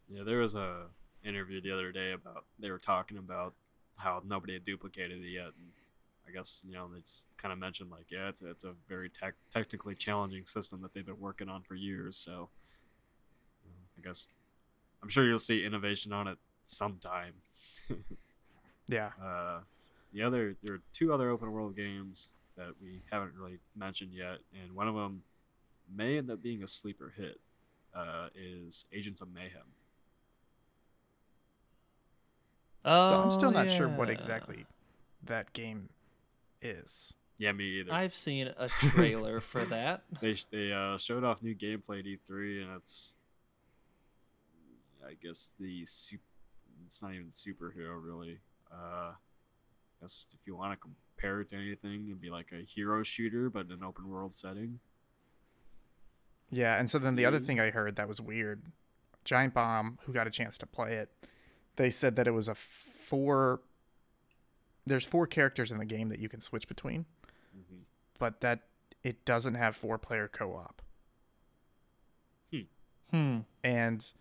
[0.09, 0.87] Yeah, there was a
[1.23, 3.53] interview the other day about they were talking about
[3.95, 5.71] how nobody had duplicated it yet, and
[6.27, 9.09] I guess you know they just kind of mentioned like yeah, it's it's a very
[9.09, 12.17] tech technically challenging system that they've been working on for years.
[12.17, 12.49] So
[14.01, 14.29] I guess
[15.03, 17.33] I'm sure you'll see innovation on it sometime.
[18.87, 19.11] Yeah.
[19.23, 19.59] Uh,
[20.13, 24.39] the other there are two other open world games that we haven't really mentioned yet,
[24.61, 25.23] and one of them
[25.89, 27.39] may end up being a sleeper hit.
[27.95, 29.63] Uh, is Agents of Mayhem.
[32.83, 34.65] Oh, so I'm still not sure what exactly
[35.23, 35.89] that game
[36.61, 37.15] is.
[37.37, 37.93] Yeah, me either.
[37.93, 40.03] I've seen a trailer for that.
[40.21, 43.17] They they uh, showed off new gameplay at E3, and it's
[45.11, 48.39] I guess the it's not even superhero really.
[48.71, 49.15] Uh, I
[50.01, 53.49] guess if you want to compare it to anything, it'd be like a hero shooter,
[53.49, 54.79] but in an open world setting.
[56.49, 58.63] Yeah, and so then the other thing I heard that was weird,
[59.25, 61.09] Giant Bomb, who got a chance to play it,
[61.75, 63.61] they said that it was a four.
[64.85, 67.05] There's four characters in the game that you can switch between,
[67.53, 67.81] hmm
[68.17, 68.61] but that
[69.03, 70.81] it doesn't have four player co op.
[73.11, 73.39] Hmm.
[73.63, 74.11] And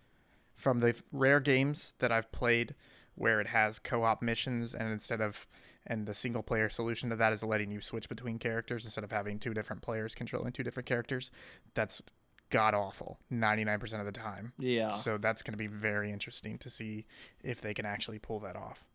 [0.61, 2.75] from the rare games that I've played
[3.15, 5.47] where it has co-op missions and instead of
[5.87, 9.11] and the single player solution to that is letting you switch between characters instead of
[9.11, 11.31] having two different players controlling two different characters.
[11.73, 12.03] That's
[12.51, 14.53] god awful 99% of the time.
[14.59, 14.91] Yeah.
[14.91, 17.05] So that's going to be very interesting to see
[17.43, 18.85] if they can actually pull that off.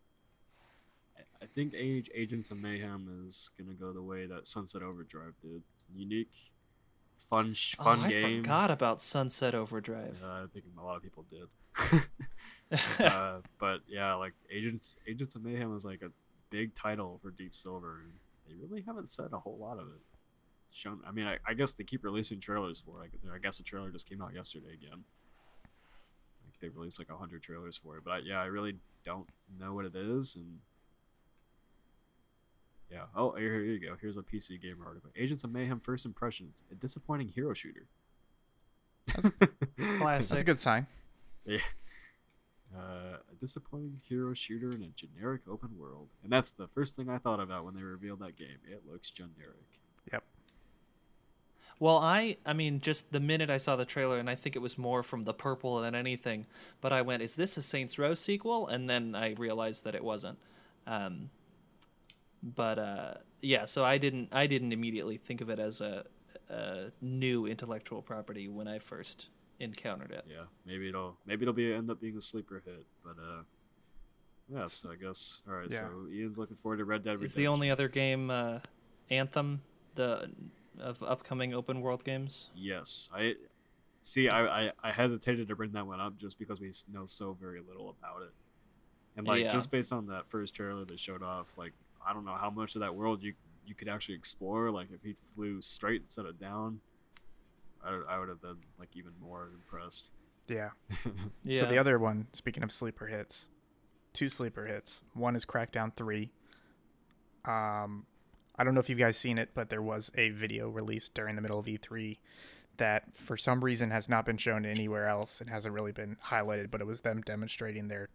[1.18, 5.34] I- I think Age Agents of Mayhem is gonna go the way that Sunset Overdrive
[5.42, 5.62] did.
[5.92, 6.52] Unique,
[7.18, 10.22] fun, fun oh, I forgot about Sunset Overdrive.
[10.22, 11.48] Uh, I think a lot of people did.
[13.00, 16.10] uh, but yeah, like Agents Agents of Mayhem is like a
[16.50, 18.12] big title for Deep Silver, and
[18.46, 20.00] they really haven't said a whole lot of it.
[20.72, 23.10] Shown, I mean, I, I guess they keep releasing trailers for it.
[23.32, 25.04] I guess the trailer just came out yesterday again.
[26.44, 29.74] Like they released like hundred trailers for it, but I, yeah, I really don't know
[29.74, 30.58] what it is, and
[32.96, 33.04] yeah.
[33.14, 33.96] Oh, here, here you go.
[34.00, 35.10] Here's a PC Gamer article.
[35.16, 37.86] Agents of Mayhem first impressions: a disappointing hero shooter.
[39.98, 40.28] Classic.
[40.28, 40.86] That's a good sign.
[41.44, 41.58] Yeah.
[42.74, 46.08] Uh, a disappointing hero shooter in a generic open world.
[46.22, 48.58] And that's the first thing I thought about when they revealed that game.
[48.68, 49.66] It looks generic.
[50.12, 50.24] Yep.
[51.78, 54.60] Well, I I mean, just the minute I saw the trailer, and I think it
[54.60, 56.46] was more from the purple than anything.
[56.80, 60.02] But I went, "Is this a Saints Row sequel?" And then I realized that it
[60.02, 60.38] wasn't.
[60.86, 61.30] Um,
[62.54, 66.04] but uh, yeah, so I didn't I didn't immediately think of it as a,
[66.48, 69.28] a new intellectual property when I first
[69.58, 70.24] encountered it.
[70.28, 73.42] Yeah, maybe it'll maybe it'll be end up being a sleeper hit, but uh
[74.48, 75.80] yeah, so I guess all right, Yeah.
[75.80, 77.26] so Ian's looking forward to Red Dead Redemption.
[77.26, 78.60] Is the only other game uh,
[79.10, 79.62] Anthem,
[79.96, 80.30] the
[80.78, 82.50] of upcoming open world games?
[82.54, 83.10] Yes.
[83.12, 83.34] I
[84.02, 87.32] see I, I I hesitated to bring that one up just because we know so
[87.32, 88.32] very little about it.
[89.16, 89.48] And like Yeah.
[89.48, 91.72] just based on that first trailer that showed off, like
[92.06, 93.34] I don't know how much of that world you
[93.66, 94.70] you could actually explore.
[94.70, 96.80] Like if he flew straight instead of down,
[97.84, 100.10] I, I would have been like even more impressed.
[100.48, 100.70] Yeah.
[101.44, 101.60] Yeah.
[101.60, 103.48] So the other one, speaking of sleeper hits,
[104.12, 105.02] two sleeper hits.
[105.14, 106.30] One is Crackdown 3.
[107.44, 108.04] Um,
[108.58, 111.36] I don't know if you guys seen it, but there was a video released during
[111.36, 112.18] the middle of E3
[112.78, 115.40] that for some reason has not been shown anywhere else.
[115.40, 118.08] and hasn't really been highlighted, but it was them demonstrating their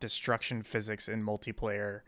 [0.00, 2.00] destruction physics in multiplayer,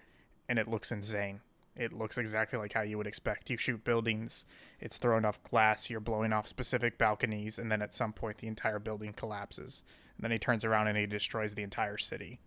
[0.48, 1.40] and it looks insane.
[1.76, 3.50] It looks exactly like how you would expect.
[3.50, 4.44] You shoot buildings,
[4.80, 8.46] it's throwing off glass, you're blowing off specific balconies, and then at some point the
[8.46, 9.82] entire building collapses.
[10.16, 12.38] And then he turns around and he destroys the entire city.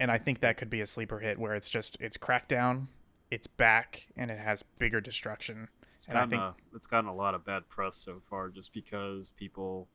[0.00, 2.86] And I think that could be a sleeper hit where it's just it's crackdown,
[3.30, 5.68] it's back, and it has bigger destruction.
[5.92, 8.48] It's And I gotten think- a, it's gotten a lot of bad press so far
[8.48, 9.88] just because people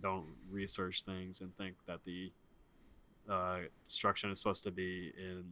[0.00, 2.30] don't research things and think that the
[3.28, 5.44] uh, destruction is supposed to be in.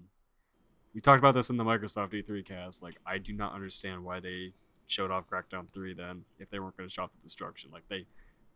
[0.95, 2.83] We talked about this in the Microsoft E3 cast.
[2.83, 4.53] Like, I do not understand why they
[4.87, 7.71] showed off Crackdown 3 then if they weren't going to show off the destruction.
[7.73, 8.07] Like, they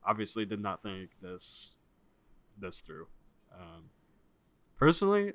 [0.05, 1.77] obviously did not think this
[2.59, 3.07] this through.
[3.55, 3.91] Um,
[4.77, 5.33] personally,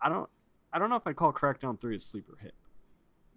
[0.00, 0.28] I don't
[0.72, 2.54] I don't know if I'd call Crackdown 3 a sleeper hit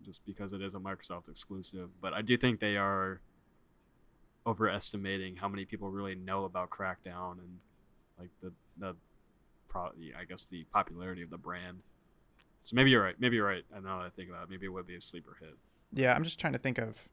[0.04, 1.90] just because it is a Microsoft exclusive.
[2.02, 3.22] But I do think they are
[4.46, 7.60] overestimating how many people really know about Crackdown and
[8.20, 8.96] like the the
[9.68, 11.80] pro I guess the popularity of the brand.
[12.64, 13.16] So maybe you're right.
[13.20, 13.66] Maybe you're right.
[13.76, 15.56] And now that I think about it, maybe it would be a sleeper hit.
[15.92, 17.10] Yeah, I'm just trying to think of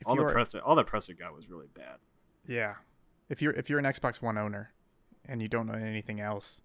[0.00, 1.96] if all the press, all the press it got was really bad.
[2.46, 2.74] Yeah.
[3.28, 4.72] If you're if you're an Xbox One owner
[5.26, 6.60] and you don't know anything else,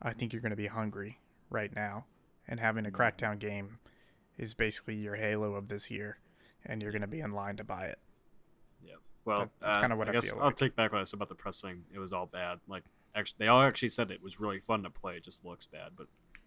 [0.00, 1.20] I think you're going to be hungry
[1.50, 2.06] right now.
[2.48, 2.90] And having a.
[2.90, 3.78] Crackdown game
[4.38, 6.18] is basically your Halo of this year,
[6.64, 7.98] and you're going to be in line to buy it.
[8.82, 8.94] Yeah.
[9.24, 10.54] Well, That- that's uh, kinda what I guess feel I'll like.
[10.54, 11.84] take back what I said about the press thing.
[11.92, 12.60] It was all bad.
[12.68, 12.84] Like,
[13.14, 15.16] actually, they all actually said it was really fun to play.
[15.16, 15.90] It just looks bad.
[15.96, 16.06] But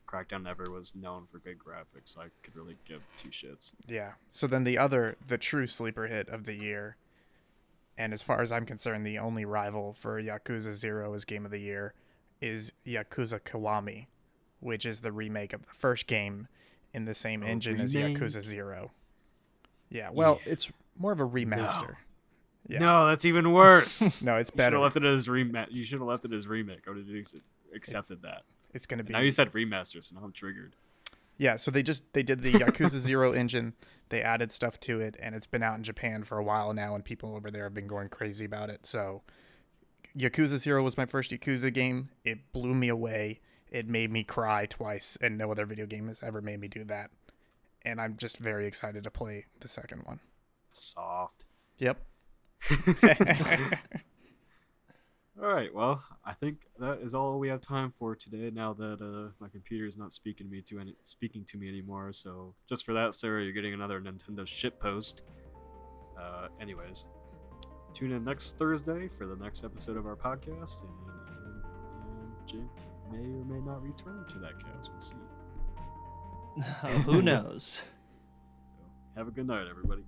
[0.10, 2.10] Crackdown never was known for good graphics.
[2.10, 3.74] So I could really give two shits.
[3.88, 4.14] Yeah.
[4.32, 6.96] So then the other, the true sleeper hit of the year,
[7.98, 11.52] and as far as I'm concerned, the only rival for Yakuza Zero as game of
[11.52, 11.94] the year
[12.42, 14.08] is Yakuza Kiwami,
[14.62, 16.48] which is the remake of the first game
[16.94, 17.94] in the same A engine as?
[17.94, 18.92] Yakuza Zero.
[19.90, 20.10] Yeah.
[20.12, 20.54] Well, Yeah.
[20.54, 21.98] it's more of a remaster.
[22.68, 22.80] Yeah.
[22.80, 24.02] No, that's even worse.
[24.22, 24.76] No, it's should better.
[24.78, 25.68] have left it as remake.
[25.72, 26.82] You should have left it as remake.
[26.88, 27.42] I would have
[27.76, 28.44] accepted that.
[28.74, 30.76] It's gonna be Now you said remasters, so now I'm triggered.
[31.38, 33.74] Yeah, so they just they did the Yakuza Zero engine.
[34.10, 36.96] They added stuff to it, and it's been out in Japan for a while now,
[36.96, 38.86] and people over there have been going crazy about it.
[38.86, 39.22] So,
[40.18, 42.10] Yakuza Zero was my first Yakuza game.
[42.26, 43.40] It blew me away.
[43.72, 46.84] It made me cry twice, and no other video game has ever made me do
[46.86, 47.12] that.
[47.86, 50.20] And I'm just very excited to play the second one.
[50.74, 51.46] Soft.
[51.78, 52.02] Yep.
[55.42, 55.74] All right.
[55.74, 58.52] Well, I think that is all we have time for today.
[58.54, 61.70] Now that uh, my computer is not speaking to me to any speaking to me
[61.70, 65.22] anymore, so just for that, Sarah, you're getting another Nintendo shit post.
[66.20, 67.06] Uh, anyways,
[67.94, 70.92] tune in next Thursday for the next episode of our podcast, and,
[71.30, 71.64] and,
[72.12, 72.70] and James,
[73.10, 74.92] may or may not return to that cast.
[74.92, 75.16] We'll see.
[77.06, 77.84] Who knows?
[78.66, 78.74] So
[79.16, 80.04] have a good night, everybody.